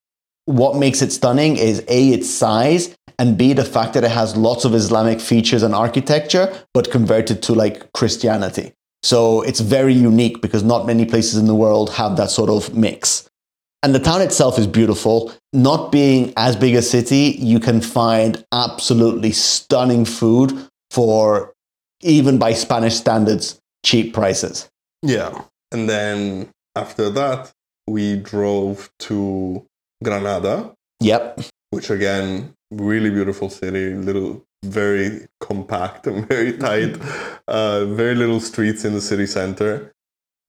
what 0.47 0.77
makes 0.77 1.03
it 1.03 1.13
stunning 1.13 1.57
is 1.57 1.85
A, 1.89 2.09
its 2.09 2.29
size, 2.29 2.97
and 3.19 3.37
B, 3.37 3.53
the 3.53 3.65
fact 3.65 3.93
that 3.95 4.05
it 4.05 4.11
has 4.11 4.37
lots 4.37 4.65
of 4.65 4.75
Islamic 4.75 5.21
features 5.21 5.63
and 5.63 5.75
architecture, 5.75 6.53
but 6.73 6.91
converted 6.91 7.43
to 7.45 7.55
like 7.55 7.93
Christianity. 7.93 8.73
So 9.03 9.43
it's 9.43 9.61
very 9.61 9.95
unique 9.95 10.41
because 10.43 10.63
not 10.63 10.87
many 10.87 11.05
places 11.05 11.37
in 11.37 11.47
the 11.47 11.55
world 11.55 11.91
have 11.91 12.17
that 12.17 12.31
sort 12.31 12.51
of 12.51 12.75
mix. 12.75 13.30
And 13.83 13.95
the 13.95 13.99
town 13.99 14.21
itself 14.21 14.59
is 14.59 14.67
beautiful. 14.67 15.33
Not 15.53 15.91
being 15.91 16.33
as 16.37 16.55
big 16.55 16.75
a 16.75 16.83
city, 16.83 17.37
you 17.39 17.61
can 17.61 17.81
find 17.81 18.45
absolutely 18.53 19.33
stunning 19.33 20.05
food 20.05 20.53
for 20.91 21.55
even 22.03 22.39
by 22.39 22.53
Spanish 22.53 22.95
standards, 22.97 23.61
cheap 23.85 24.13
prices. 24.13 24.69
Yeah. 25.03 25.43
And 25.73 25.89
then 25.89 26.51
after 26.77 27.09
that, 27.11 27.53
we 27.87 28.17
drove 28.17 28.91
to 29.01 29.65
Granada, 30.05 30.73
Yep. 31.01 31.41
which 31.71 31.91
again, 31.91 32.55
really 32.71 33.11
beautiful 33.11 33.49
city, 33.51 33.95
little, 33.95 34.45
very 34.65 35.27
compact 35.41 36.07
and 36.07 36.29
very 36.29 36.53
tight, 36.59 36.97
uh, 37.49 37.87
very 37.87 38.15
little 38.15 38.41
streets 38.41 38.85
in 38.85 38.93
the 38.95 39.01
city 39.01 39.27
center. 39.27 39.93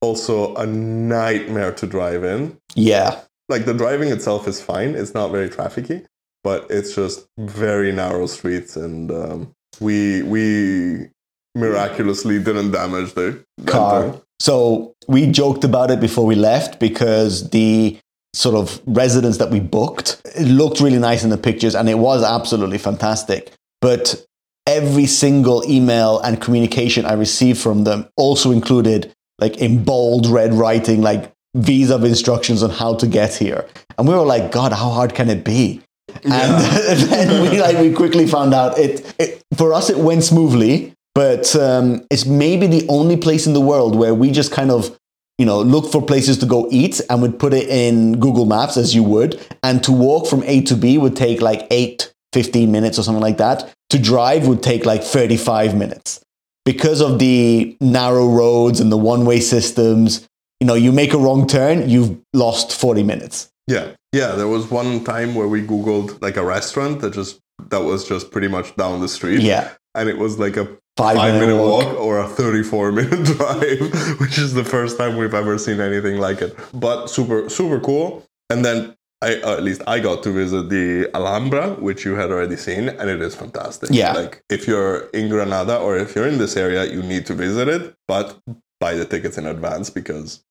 Also, 0.01 0.55
a 0.55 0.65
nightmare 0.65 1.71
to 1.73 1.85
drive 1.85 2.23
in. 2.23 2.57
Yeah. 2.75 3.21
Like 3.49 3.65
the 3.65 3.73
driving 3.73 4.09
itself 4.09 4.47
is 4.47 4.61
fine, 4.61 4.95
it's 4.95 5.13
not 5.13 5.31
very 5.31 5.49
trafficy, 5.49 6.05
but 6.43 6.65
it's 6.69 6.95
just 6.95 7.27
very 7.37 7.91
narrow 7.91 8.25
streets, 8.25 8.75
and 8.75 9.11
um, 9.11 9.53
we 9.79 10.23
we 10.23 11.09
miraculously 11.53 12.41
didn't 12.41 12.71
damage 12.71 13.13
the 13.13 13.43
Car. 13.65 14.21
So 14.39 14.95
we 15.07 15.27
joked 15.27 15.63
about 15.63 15.91
it 15.91 15.99
before 15.99 16.25
we 16.25 16.35
left 16.35 16.79
because 16.79 17.49
the 17.51 17.99
sort 18.33 18.55
of 18.55 18.81
residence 18.85 19.37
that 19.37 19.51
we 19.51 19.59
booked 19.59 20.21
it 20.35 20.47
looked 20.47 20.79
really 20.79 20.97
nice 20.97 21.23
in 21.23 21.29
the 21.29 21.37
pictures 21.37 21.75
and 21.75 21.89
it 21.89 21.99
was 21.99 22.23
absolutely 22.23 22.77
fantastic. 22.77 23.51
But 23.81 24.25
every 24.65 25.05
single 25.05 25.69
email 25.69 26.19
and 26.19 26.41
communication 26.41 27.05
I 27.05 27.13
received 27.13 27.59
from 27.59 27.83
them 27.83 28.07
also 28.15 28.51
included 28.51 29.13
like 29.41 29.57
in 29.57 29.83
bold 29.83 30.27
red 30.27 30.53
writing 30.53 31.01
like 31.01 31.33
visa 31.55 31.95
instructions 32.05 32.63
on 32.63 32.69
how 32.69 32.95
to 32.95 33.07
get 33.07 33.35
here. 33.35 33.67
And 33.97 34.07
we 34.07 34.13
were 34.13 34.25
like, 34.25 34.51
God, 34.51 34.71
how 34.71 34.89
hard 34.89 35.13
can 35.13 35.29
it 35.29 35.43
be? 35.43 35.81
And, 36.23 36.33
and 36.33 36.99
then 37.09 37.41
we 37.41 37.59
like 37.59 37.77
we 37.77 37.91
quickly 37.91 38.27
found 38.27 38.53
out 38.53 38.77
it, 38.77 39.13
it 39.19 39.43
for 39.57 39.73
us 39.73 39.89
it 39.89 39.97
went 39.97 40.23
smoothly, 40.23 40.93
but 41.15 41.55
um, 41.55 42.05
it's 42.09 42.25
maybe 42.25 42.67
the 42.67 42.85
only 42.87 43.17
place 43.17 43.47
in 43.47 43.53
the 43.53 43.61
world 43.61 43.95
where 43.95 44.13
we 44.13 44.31
just 44.31 44.51
kind 44.51 44.71
of 44.71 44.97
you 45.37 45.45
know 45.45 45.61
look 45.61 45.91
for 45.91 46.01
places 46.01 46.37
to 46.39 46.45
go 46.45 46.67
eat 46.69 47.01
and 47.09 47.21
would 47.21 47.39
put 47.39 47.53
it 47.53 47.67
in 47.69 48.19
Google 48.19 48.45
Maps 48.45 48.77
as 48.77 48.93
you 48.93 49.03
would, 49.03 49.39
and 49.63 49.83
to 49.83 49.91
walk 49.91 50.27
from 50.27 50.43
A 50.43 50.61
to 50.63 50.75
B 50.75 50.97
would 50.97 51.15
take 51.15 51.41
like 51.41 51.65
eight, 51.71 52.13
15 52.33 52.71
minutes 52.71 52.99
or 52.99 53.03
something 53.03 53.21
like 53.21 53.37
that. 53.37 53.73
To 53.91 53.99
drive 53.99 54.47
would 54.47 54.63
take 54.63 54.85
like 54.85 55.03
35 55.03 55.75
minutes 55.75 56.21
because 56.65 57.01
of 57.01 57.19
the 57.19 57.75
narrow 57.81 58.27
roads 58.27 58.79
and 58.79 58.91
the 58.91 58.97
one 58.97 59.25
way 59.25 59.39
systems. 59.39 60.27
You 60.59 60.67
know, 60.67 60.75
you 60.75 60.91
make 60.91 61.13
a 61.13 61.17
wrong 61.17 61.47
turn, 61.47 61.89
you've 61.89 62.19
lost 62.33 62.71
40 62.79 63.01
minutes. 63.03 63.51
Yeah, 63.67 63.95
yeah. 64.11 64.33
There 64.35 64.47
was 64.47 64.69
one 64.69 65.03
time 65.03 65.33
where 65.33 65.47
we 65.47 65.61
googled 65.65 66.21
like 66.21 66.37
a 66.37 66.43
restaurant 66.45 67.01
that 67.01 67.13
just 67.13 67.39
that 67.69 67.79
was 67.83 68.07
just 68.07 68.31
pretty 68.31 68.47
much 68.47 68.75
down 68.75 68.99
the 69.01 69.07
street. 69.07 69.41
Yeah. 69.41 69.71
and 69.95 70.07
it 70.09 70.17
was 70.17 70.37
like 70.39 70.57
a 70.57 70.67
Five, 70.97 71.15
five 71.15 71.33
minute, 71.33 71.47
minute 71.47 71.61
walk. 71.63 71.85
walk 71.85 71.99
or 71.99 72.19
a 72.19 72.27
34 72.27 72.91
minute 72.91 73.23
drive, 73.37 74.19
which 74.19 74.37
is 74.37 74.53
the 74.53 74.63
first 74.63 74.97
time 74.97 75.15
we've 75.17 75.33
ever 75.33 75.57
seen 75.57 75.79
anything 75.79 76.17
like 76.17 76.41
it. 76.41 76.55
But 76.73 77.07
super, 77.07 77.49
super 77.49 77.79
cool. 77.79 78.23
And 78.49 78.63
then 78.65 78.93
I, 79.23 79.35
uh, 79.41 79.53
at 79.57 79.63
least 79.63 79.81
I 79.87 79.99
got 79.99 80.23
to 80.23 80.31
visit 80.31 80.69
the 80.69 81.09
Alhambra, 81.13 81.75
which 81.75 82.05
you 82.05 82.15
had 82.15 82.31
already 82.31 82.55
seen, 82.55 82.89
and 82.89 83.09
it 83.09 83.21
is 83.21 83.35
fantastic. 83.35 83.89
Yeah. 83.91 84.13
Like 84.13 84.43
if 84.49 84.67
you're 84.67 85.09
in 85.13 85.29
Granada 85.29 85.77
or 85.77 85.97
if 85.97 86.15
you're 86.15 86.27
in 86.27 86.37
this 86.39 86.57
area, 86.57 86.85
you 86.85 87.03
need 87.03 87.25
to 87.27 87.33
visit 87.35 87.67
it, 87.67 87.93
but 88.07 88.37
buy 88.79 88.95
the 88.95 89.05
tickets 89.05 89.37
in 89.37 89.45
advance 89.45 89.89
because 89.91 90.43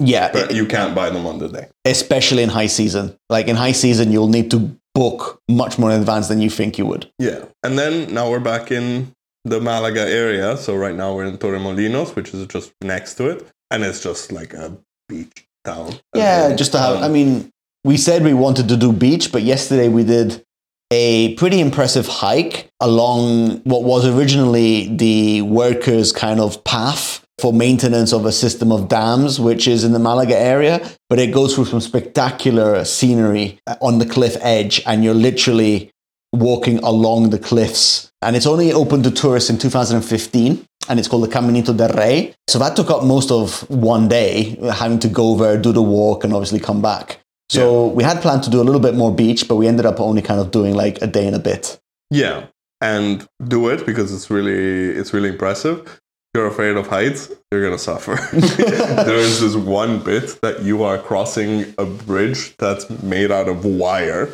Yeah. 0.00 0.30
but 0.32 0.54
you 0.54 0.64
can't 0.66 0.94
buy 0.94 1.10
them 1.10 1.26
on 1.26 1.38
the 1.38 1.48
day. 1.48 1.66
especially 1.84 2.42
in 2.42 2.48
high 2.48 2.66
season. 2.80 3.16
Like 3.28 3.46
in 3.46 3.56
high 3.56 3.72
season, 3.72 4.10
you'll 4.10 4.28
need 4.38 4.50
to 4.52 4.74
book 4.94 5.40
much 5.48 5.78
more 5.78 5.90
in 5.90 6.00
advance 6.00 6.28
than 6.28 6.40
you 6.40 6.48
think 6.48 6.78
you 6.78 6.86
would. 6.86 7.10
Yeah. 7.18 7.44
And 7.62 7.78
then 7.78 8.14
now 8.14 8.30
we're 8.30 8.40
back 8.40 8.70
in 8.72 9.12
the 9.44 9.60
Malaga 9.60 10.00
area. 10.08 10.56
So 10.56 10.74
right 10.76 10.94
now 10.94 11.14
we're 11.14 11.26
in 11.26 11.36
Torremolinos, 11.36 12.16
which 12.16 12.32
is 12.32 12.46
just 12.46 12.72
next 12.82 13.14
to 13.16 13.28
it. 13.28 13.46
And 13.70 13.82
it's 13.84 14.02
just 14.02 14.32
like 14.32 14.54
a 14.54 14.76
beach 15.08 15.46
town. 15.64 15.94
Yeah, 16.14 16.54
just 16.54 16.72
to 16.72 16.78
have. 16.78 16.96
um, 16.96 17.02
I 17.04 17.08
mean, 17.08 17.50
we 17.84 17.98
said 17.98 18.24
we 18.24 18.34
wanted 18.34 18.68
to 18.70 18.76
do 18.76 18.92
beach, 18.92 19.30
but 19.30 19.42
yesterday 19.42 19.88
we 19.88 20.04
did 20.04 20.42
a 20.90 21.34
pretty 21.34 21.60
impressive 21.60 22.06
hike 22.06 22.68
along 22.80 23.58
what 23.60 23.82
was 23.82 24.06
originally 24.06 24.94
the 24.96 25.42
workers' 25.42 26.12
kind 26.12 26.40
of 26.40 26.64
path 26.64 27.24
for 27.38 27.52
maintenance 27.52 28.12
of 28.12 28.24
a 28.24 28.32
system 28.32 28.72
of 28.72 28.88
dams, 28.88 29.38
which 29.38 29.68
is 29.68 29.84
in 29.84 29.92
the 29.92 29.98
Malaga 29.98 30.36
area. 30.36 30.88
But 31.10 31.18
it 31.18 31.32
goes 31.32 31.54
through 31.54 31.66
some 31.66 31.80
spectacular 31.80 32.84
scenery 32.84 33.58
on 33.80 33.98
the 33.98 34.06
cliff 34.06 34.36
edge, 34.40 34.82
and 34.86 35.04
you're 35.04 35.14
literally 35.14 35.90
walking 36.32 36.78
along 36.78 37.30
the 37.30 37.38
cliffs. 37.38 38.10
And 38.22 38.34
it's 38.34 38.46
only 38.46 38.72
open 38.72 39.02
to 39.02 39.10
tourists 39.10 39.50
in 39.50 39.58
2015 39.58 40.66
and 40.88 40.98
it's 40.98 41.08
called 41.08 41.24
the 41.24 41.28
Caminito 41.28 41.76
del 41.76 41.90
Rey. 41.90 42.34
So 42.48 42.58
that 42.58 42.76
took 42.76 42.90
up 42.90 43.04
most 43.04 43.30
of 43.30 43.68
one 43.70 44.08
day, 44.08 44.56
having 44.74 44.98
to 45.00 45.08
go 45.08 45.36
there, 45.36 45.56
do 45.56 45.72
the 45.72 45.82
walk, 45.82 46.24
and 46.24 46.32
obviously 46.32 46.60
come 46.60 46.82
back. 46.82 47.20
So 47.50 47.88
we 47.88 48.02
had 48.02 48.20
planned 48.22 48.42
to 48.44 48.50
do 48.50 48.60
a 48.60 48.64
little 48.64 48.80
bit 48.80 48.94
more 48.94 49.14
beach, 49.14 49.48
but 49.48 49.56
we 49.56 49.68
ended 49.68 49.86
up 49.86 50.00
only 50.00 50.22
kind 50.22 50.40
of 50.40 50.50
doing 50.50 50.74
like 50.74 51.00
a 51.02 51.06
day 51.06 51.26
and 51.26 51.36
a 51.36 51.38
bit. 51.40 51.78
yeah. 52.10 52.46
And 52.80 53.26
do 53.48 53.68
it 53.70 53.86
because 53.86 54.12
it's 54.12 54.28
really 54.30 54.90
it's 54.90 55.14
really 55.14 55.30
impressive. 55.30 55.78
If 55.86 56.00
you're 56.34 56.46
afraid 56.48 56.76
of 56.76 56.86
heights, 56.88 57.30
you're 57.50 57.64
gonna 57.64 57.78
suffer. 57.78 58.16
there 58.36 59.16
is 59.16 59.40
this 59.40 59.54
one 59.56 60.00
bit 60.00 60.38
that 60.42 60.62
you 60.62 60.82
are 60.82 60.98
crossing 60.98 61.72
a 61.78 61.86
bridge 61.86 62.54
that's 62.58 62.90
made 63.02 63.30
out 63.30 63.48
of 63.48 63.64
wire. 63.64 64.28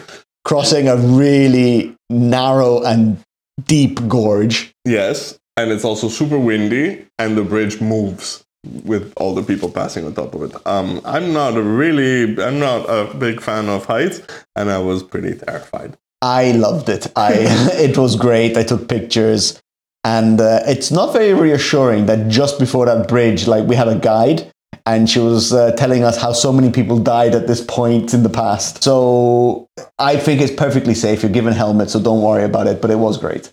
Crossing 0.45 0.89
a 0.89 0.97
really 0.97 1.95
narrow 2.09 2.83
and 2.83 3.19
deep 3.67 4.09
gorge. 4.09 4.73
Yes. 4.85 5.39
And 5.57 5.71
it's 5.71 5.85
also 5.85 6.09
super 6.09 6.39
windy 6.39 7.07
and 7.19 7.37
the 7.37 7.45
bridge 7.45 7.81
moves 7.81 8.43
with 8.65 9.13
all 9.17 9.35
the 9.35 9.43
people 9.43 9.71
passing 9.71 10.05
on 10.05 10.15
top 10.15 10.35
of 10.35 10.43
it. 10.43 10.55
Um, 10.67 11.01
I'm 11.05 11.33
not 11.33 11.57
a 11.57 11.63
really 11.63 12.43
I'm 12.43 12.59
not 12.59 12.89
a 12.89 13.13
big 13.15 13.41
fan 13.41 13.69
of 13.69 13.87
heights 13.87 14.21
and 14.55 14.71
I 14.71 14.79
was 14.79 15.03
pretty 15.03 15.35
terrified. 15.35 15.97
I 16.23 16.53
loved 16.53 16.89
it. 16.89 17.11
I 17.17 17.33
it 17.73 17.97
was 17.97 18.17
great. 18.17 18.57
I 18.57 18.63
took 18.63 18.89
pictures, 18.89 19.61
and 20.05 20.41
uh, 20.41 20.61
it's 20.67 20.91
not 20.91 21.13
very 21.13 21.35
reassuring 21.35 22.07
that 22.07 22.29
just 22.29 22.59
before 22.59 22.87
that 22.87 23.09
bridge, 23.09 23.47
like 23.47 23.67
we 23.67 23.77
had 23.77 23.89
a 23.89 23.99
guide, 23.99 24.51
and 24.87 25.09
she 25.09 25.19
was 25.19 25.53
uh, 25.53 25.73
telling 25.73 26.05
us 26.05 26.21
how 26.21 26.33
so 26.33 26.53
many 26.53 26.71
people 26.71 26.99
died 26.99 27.35
at 27.35 27.47
this 27.47 27.65
point 27.65 28.13
in 28.13 28.23
the 28.23 28.29
past. 28.29 28.83
So 28.83 29.69
I 29.99 30.17
think 30.17 30.41
it's 30.41 30.53
perfectly 30.53 30.95
safe. 30.95 31.23
You're 31.23 31.33
given 31.33 31.55
helmets, 31.55 31.93
so 31.93 32.01
don't 32.01 32.23
worry 32.23 32.45
about 32.45 32.67
it. 32.67 32.83
But 32.83 32.91
it 32.91 32.99
was 32.99 33.17
great. 33.17 33.53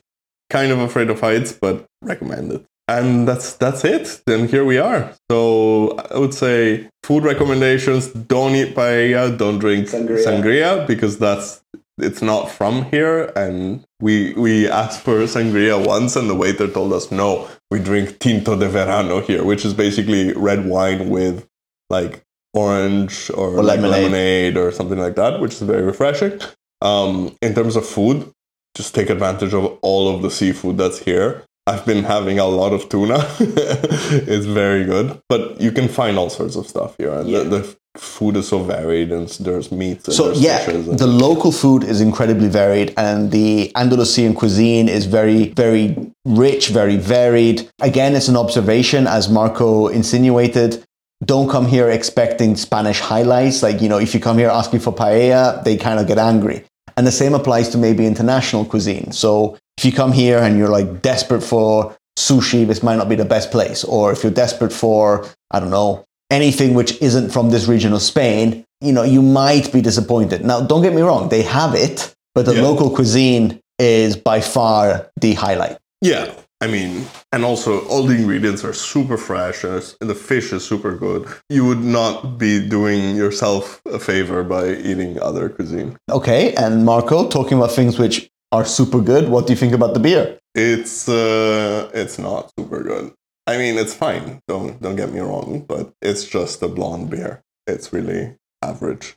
Kind 0.49 0.71
of 0.71 0.79
afraid 0.79 1.09
of 1.09 1.19
heights, 1.19 1.51
but 1.53 1.85
recommend 2.01 2.51
it. 2.51 2.65
And 2.87 3.27
that's 3.27 3.53
that's 3.55 3.83
it. 3.83 4.21
Then 4.25 4.47
here 4.47 4.63
we 4.63 4.77
are. 4.77 5.11
So 5.29 5.97
I 6.11 6.17
would 6.19 6.33
say 6.33 6.89
food 7.03 7.23
recommendations: 7.23 8.07
don't 8.07 8.55
eat 8.55 8.75
paella, 8.75 9.37
don't 9.37 9.59
drink 9.59 9.87
Sangria. 9.89 10.23
sangria 10.25 10.87
because 10.87 11.17
that's 11.17 11.61
it's 11.97 12.21
not 12.21 12.49
from 12.49 12.83
here. 12.85 13.33
And 13.35 13.83
we 13.99 14.33
we 14.35 14.69
asked 14.69 15.01
for 15.01 15.19
sangria 15.23 15.85
once, 15.85 16.15
and 16.15 16.29
the 16.29 16.35
waiter 16.35 16.67
told 16.69 16.93
us 16.93 17.11
no, 17.11 17.49
we 17.69 17.79
drink 17.79 18.19
tinto 18.19 18.57
de 18.57 18.69
verano 18.69 19.19
here, 19.19 19.43
which 19.43 19.65
is 19.65 19.73
basically 19.73 20.31
red 20.33 20.65
wine 20.65 21.09
with 21.09 21.45
like 21.89 22.23
orange 22.53 23.29
or, 23.31 23.49
Or 23.57 23.63
like 23.63 23.81
lemonade. 23.81 24.03
lemonade 24.03 24.57
or 24.57 24.71
something 24.71 24.97
like 24.97 25.15
that, 25.15 25.41
which 25.41 25.53
is 25.53 25.61
very 25.61 25.83
refreshing. 25.83 26.39
Um, 26.81 27.35
in 27.41 27.53
terms 27.53 27.75
of 27.75 27.85
food, 27.85 28.31
just 28.75 28.95
take 28.95 29.09
advantage 29.09 29.53
of 29.53 29.77
all 29.81 30.13
of 30.15 30.21
the 30.21 30.31
seafood 30.31 30.77
that's 30.77 30.99
here. 30.99 31.43
I've 31.67 31.85
been 31.85 32.03
having 32.05 32.39
a 32.39 32.45
lot 32.45 32.71
of 32.73 32.87
tuna. 32.89 33.17
it's 33.39 34.45
very 34.45 34.83
good, 34.85 35.19
but 35.29 35.59
you 35.59 35.71
can 35.71 35.87
find 35.87 36.17
all 36.17 36.29
sorts 36.29 36.55
of 36.55 36.65
stuff 36.67 36.95
here. 36.97 37.11
And 37.13 37.29
Yeah. 37.29 37.43
the, 37.43 37.49
the 37.59 37.75
food 37.99 38.37
is 38.37 38.47
so 38.47 38.59
varied 38.59 39.11
and 39.11 39.27
there's 39.45 39.71
meats. 39.71 40.05
And 40.07 40.15
So 40.15 40.23
there's 40.25 40.41
yeah, 40.41 40.65
the 41.03 41.07
local 41.07 41.51
food 41.51 41.83
is 41.83 41.99
incredibly 41.99 42.47
varied, 42.47 42.93
and 42.97 43.31
the 43.31 43.71
Andalusian 43.75 44.33
cuisine 44.33 44.87
is 44.87 45.05
very, 45.05 45.49
very 45.49 45.95
rich, 46.25 46.69
very 46.69 46.97
varied. 46.97 47.69
Again, 47.81 48.15
it's 48.15 48.27
an 48.29 48.37
observation, 48.37 49.07
as 49.07 49.27
Marco 49.29 49.87
insinuated. 49.87 50.83
Don't 51.25 51.49
come 51.49 51.65
here 51.65 51.89
expecting 51.89 52.55
Spanish 52.55 52.99
highlights. 52.99 53.63
Like 53.63 53.81
you 53.81 53.89
know, 53.89 53.97
if 53.97 54.13
you 54.13 54.19
come 54.19 54.37
here 54.37 54.49
asking 54.49 54.81
for 54.81 54.93
paella, 54.93 55.63
they 55.63 55.75
kind 55.75 55.99
of 55.99 56.07
get 56.07 56.19
angry. 56.19 56.63
And 56.95 57.05
the 57.05 57.11
same 57.11 57.33
applies 57.33 57.69
to 57.69 57.77
maybe 57.77 58.05
international 58.05 58.63
cuisine. 58.65 59.11
So 59.11 59.57
if 59.77 59.85
you 59.85 59.91
come 59.91 60.11
here 60.11 60.39
and 60.39 60.57
you're 60.57 60.69
like 60.69 61.01
desperate 61.01 61.41
for 61.41 61.95
sushi, 62.17 62.65
this 62.65 62.81
might 62.81 62.95
not 62.95 63.09
be 63.09 63.15
the 63.15 63.25
best 63.25 63.51
place. 63.51 63.83
Or 63.83 64.11
if 64.11 64.23
you're 64.23 64.31
desperate 64.31 64.73
for, 64.73 65.25
I 65.51 65.59
don't 65.59 65.69
know, 65.69 66.03
anything 66.31 66.73
which 66.73 66.99
isn't 67.01 67.29
from 67.29 67.51
this 67.51 67.67
region 67.67 67.93
of 67.93 68.01
Spain, 68.01 68.65
you 68.81 68.91
know, 68.91 69.03
you 69.03 69.21
might 69.21 69.71
be 69.71 69.81
disappointed. 69.81 70.43
Now, 70.43 70.61
don't 70.61 70.81
get 70.81 70.93
me 70.93 71.01
wrong, 71.01 71.29
they 71.29 71.43
have 71.43 71.75
it, 71.75 72.13
but 72.33 72.45
the 72.45 72.55
Yeah. 72.55 72.63
local 72.63 72.89
cuisine 72.89 73.59
is 73.79 74.15
by 74.15 74.41
far 74.41 75.09
the 75.21 75.33
highlight. 75.35 75.77
Yeah, 76.01 76.31
I 76.61 76.67
mean, 76.67 77.05
and 77.31 77.45
also 77.45 77.79
all 77.87 78.03
the 78.03 78.15
ingredients 78.15 78.63
are 78.63 78.73
super 78.73 79.17
fresh, 79.17 79.63
and 79.63 79.75
it's- 79.75 79.95
the 79.99 80.15
fish 80.15 80.51
is 80.51 80.63
super 80.65 80.95
good. 80.95 81.25
You 81.49 81.65
would 81.65 81.83
not 81.83 82.39
be 82.39 82.67
doing 82.67 83.15
yourself 83.15 83.79
a 83.91 83.99
favor 83.99 84.43
by 84.43 84.69
eating 84.73 85.19
other 85.21 85.49
cuisine. 85.49 85.97
Okay, 86.11 86.53
and 86.55 86.83
Marco, 86.83 87.27
talking 87.27 87.57
about 87.59 87.71
things 87.71 87.99
which 87.99 88.29
are 88.51 88.65
super 88.65 89.01
good, 89.01 89.29
what 89.29 89.47
do 89.47 89.53
you 89.53 89.57
think 89.57 89.73
about 89.73 89.93
the 89.93 89.99
beer? 89.99 90.39
It's 90.55 91.07
uh, 91.07 91.89
it's 91.93 92.17
not 92.17 92.51
super 92.57 92.81
good. 92.83 93.13
I 93.45 93.57
mean, 93.57 93.77
it's 93.77 93.93
fine. 93.93 94.39
Don't 94.47 94.81
don't 94.81 94.95
get 94.95 95.13
me 95.13 95.19
wrong, 95.19 95.65
but 95.67 95.93
it's 96.01 96.25
just 96.25 96.61
a 96.63 96.67
blonde 96.67 97.09
beer. 97.09 97.41
It's 97.67 97.93
really 97.93 98.35
average. 98.61 99.15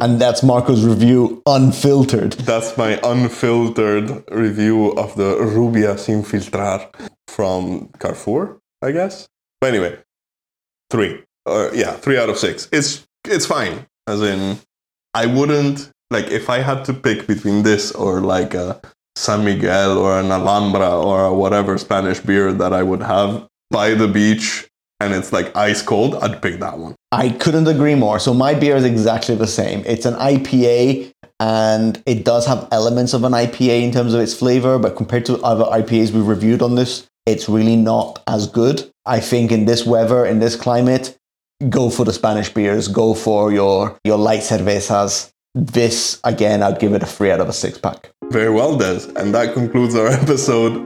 And 0.00 0.20
that's 0.20 0.42
Marco's 0.42 0.84
review 0.84 1.42
unfiltered. 1.46 2.32
That's 2.32 2.76
my 2.76 3.00
unfiltered 3.02 4.22
review 4.30 4.92
of 4.92 5.16
the 5.16 5.36
Rubia 5.36 5.98
Sin 5.98 6.22
Filtrar 6.22 6.88
from 7.26 7.88
Carrefour, 7.98 8.58
I 8.80 8.92
guess. 8.92 9.28
But 9.60 9.74
anyway, 9.74 9.98
three. 10.90 11.24
Uh, 11.46 11.70
yeah, 11.72 11.92
three 11.92 12.16
out 12.16 12.28
of 12.28 12.38
six. 12.38 12.68
It's 12.70 13.08
it's 13.24 13.46
fine. 13.46 13.86
As 14.06 14.22
in, 14.22 14.58
I 15.14 15.26
wouldn't 15.26 15.90
like 16.10 16.26
if 16.30 16.48
I 16.48 16.58
had 16.58 16.84
to 16.86 16.94
pick 16.94 17.26
between 17.26 17.62
this 17.62 17.92
or 17.92 18.20
like 18.20 18.54
a 18.54 18.80
San 19.16 19.44
Miguel 19.44 19.98
or 19.98 20.20
an 20.20 20.30
Alhambra 20.30 20.96
or 20.96 21.34
whatever 21.34 21.76
Spanish 21.76 22.20
beer 22.20 22.52
that 22.52 22.72
I 22.72 22.82
would 22.82 23.02
have 23.02 23.46
by 23.70 23.94
the 23.94 24.08
beach 24.08 24.68
and 25.00 25.14
it's 25.14 25.32
like 25.32 25.54
ice 25.56 25.82
cold. 25.82 26.16
I'd 26.16 26.42
pick 26.42 26.60
that 26.60 26.78
one. 26.78 26.94
I 27.12 27.30
couldn't 27.30 27.68
agree 27.68 27.94
more. 27.94 28.18
So 28.18 28.34
my 28.34 28.54
beer 28.54 28.76
is 28.76 28.84
exactly 28.84 29.34
the 29.34 29.46
same. 29.46 29.82
It's 29.86 30.06
an 30.06 30.14
IPA 30.14 31.12
and 31.40 32.02
it 32.06 32.24
does 32.24 32.46
have 32.46 32.68
elements 32.72 33.14
of 33.14 33.24
an 33.24 33.32
IPA 33.32 33.82
in 33.82 33.92
terms 33.92 34.14
of 34.14 34.20
its 34.20 34.34
flavor, 34.34 34.78
but 34.78 34.96
compared 34.96 35.24
to 35.26 35.38
other 35.42 35.64
IPAs 35.64 36.10
we 36.10 36.20
reviewed 36.20 36.62
on 36.62 36.74
this, 36.74 37.06
it's 37.26 37.48
really 37.48 37.76
not 37.76 38.22
as 38.26 38.48
good. 38.48 38.90
I 39.06 39.20
think 39.20 39.52
in 39.52 39.64
this 39.64 39.86
weather, 39.86 40.26
in 40.26 40.40
this 40.40 40.56
climate, 40.56 41.16
go 41.68 41.90
for 41.90 42.04
the 42.04 42.12
Spanish 42.12 42.52
beers, 42.52 42.88
go 42.88 43.14
for 43.14 43.52
your 43.52 43.98
your 44.04 44.18
light 44.18 44.40
cervezas. 44.40 45.30
This 45.58 46.20
again, 46.22 46.62
I'd 46.62 46.78
give 46.78 46.92
it 46.92 47.02
a 47.02 47.06
three 47.06 47.32
out 47.32 47.40
of 47.40 47.48
a 47.48 47.52
six 47.52 47.78
pack. 47.78 48.12
Very 48.30 48.48
well, 48.50 48.76
Des. 48.78 49.10
And 49.16 49.34
that 49.34 49.54
concludes 49.54 49.96
our 49.96 50.06
episode 50.22 50.76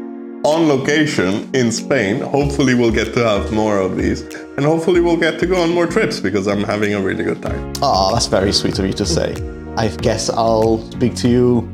on 0.44 0.66
location 0.66 1.50
in 1.54 1.70
Spain. 1.70 2.20
Hopefully, 2.22 2.74
we'll 2.74 2.90
get 2.90 3.12
to 3.14 3.20
have 3.22 3.52
more 3.52 3.78
of 3.78 3.96
these. 3.98 4.22
And 4.56 4.64
hopefully, 4.64 5.00
we'll 5.00 5.18
get 5.18 5.38
to 5.40 5.46
go 5.46 5.60
on 5.60 5.70
more 5.74 5.86
trips 5.86 6.20
because 6.20 6.46
I'm 6.48 6.64
having 6.64 6.94
a 6.94 7.00
really 7.02 7.22
good 7.22 7.42
time. 7.42 7.74
Oh, 7.82 8.12
that's 8.14 8.28
very 8.28 8.52
sweet 8.52 8.78
of 8.78 8.86
you 8.86 8.94
to 8.94 9.04
say. 9.04 9.34
I 9.76 9.88
guess 9.88 10.30
I'll 10.30 10.78
speak 10.92 11.16
to 11.16 11.28
you 11.28 11.68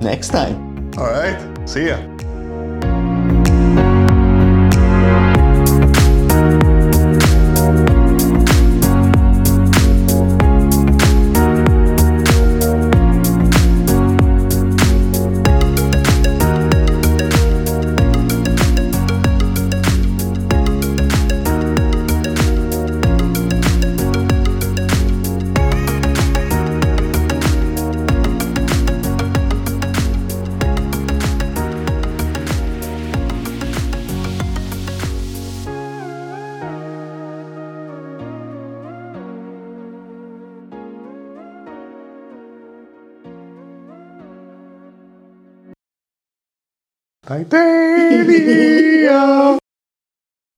next 0.00 0.30
time. 0.30 0.90
All 0.98 1.06
right. 1.06 1.68
See 1.68 1.86
ya. 1.86 1.98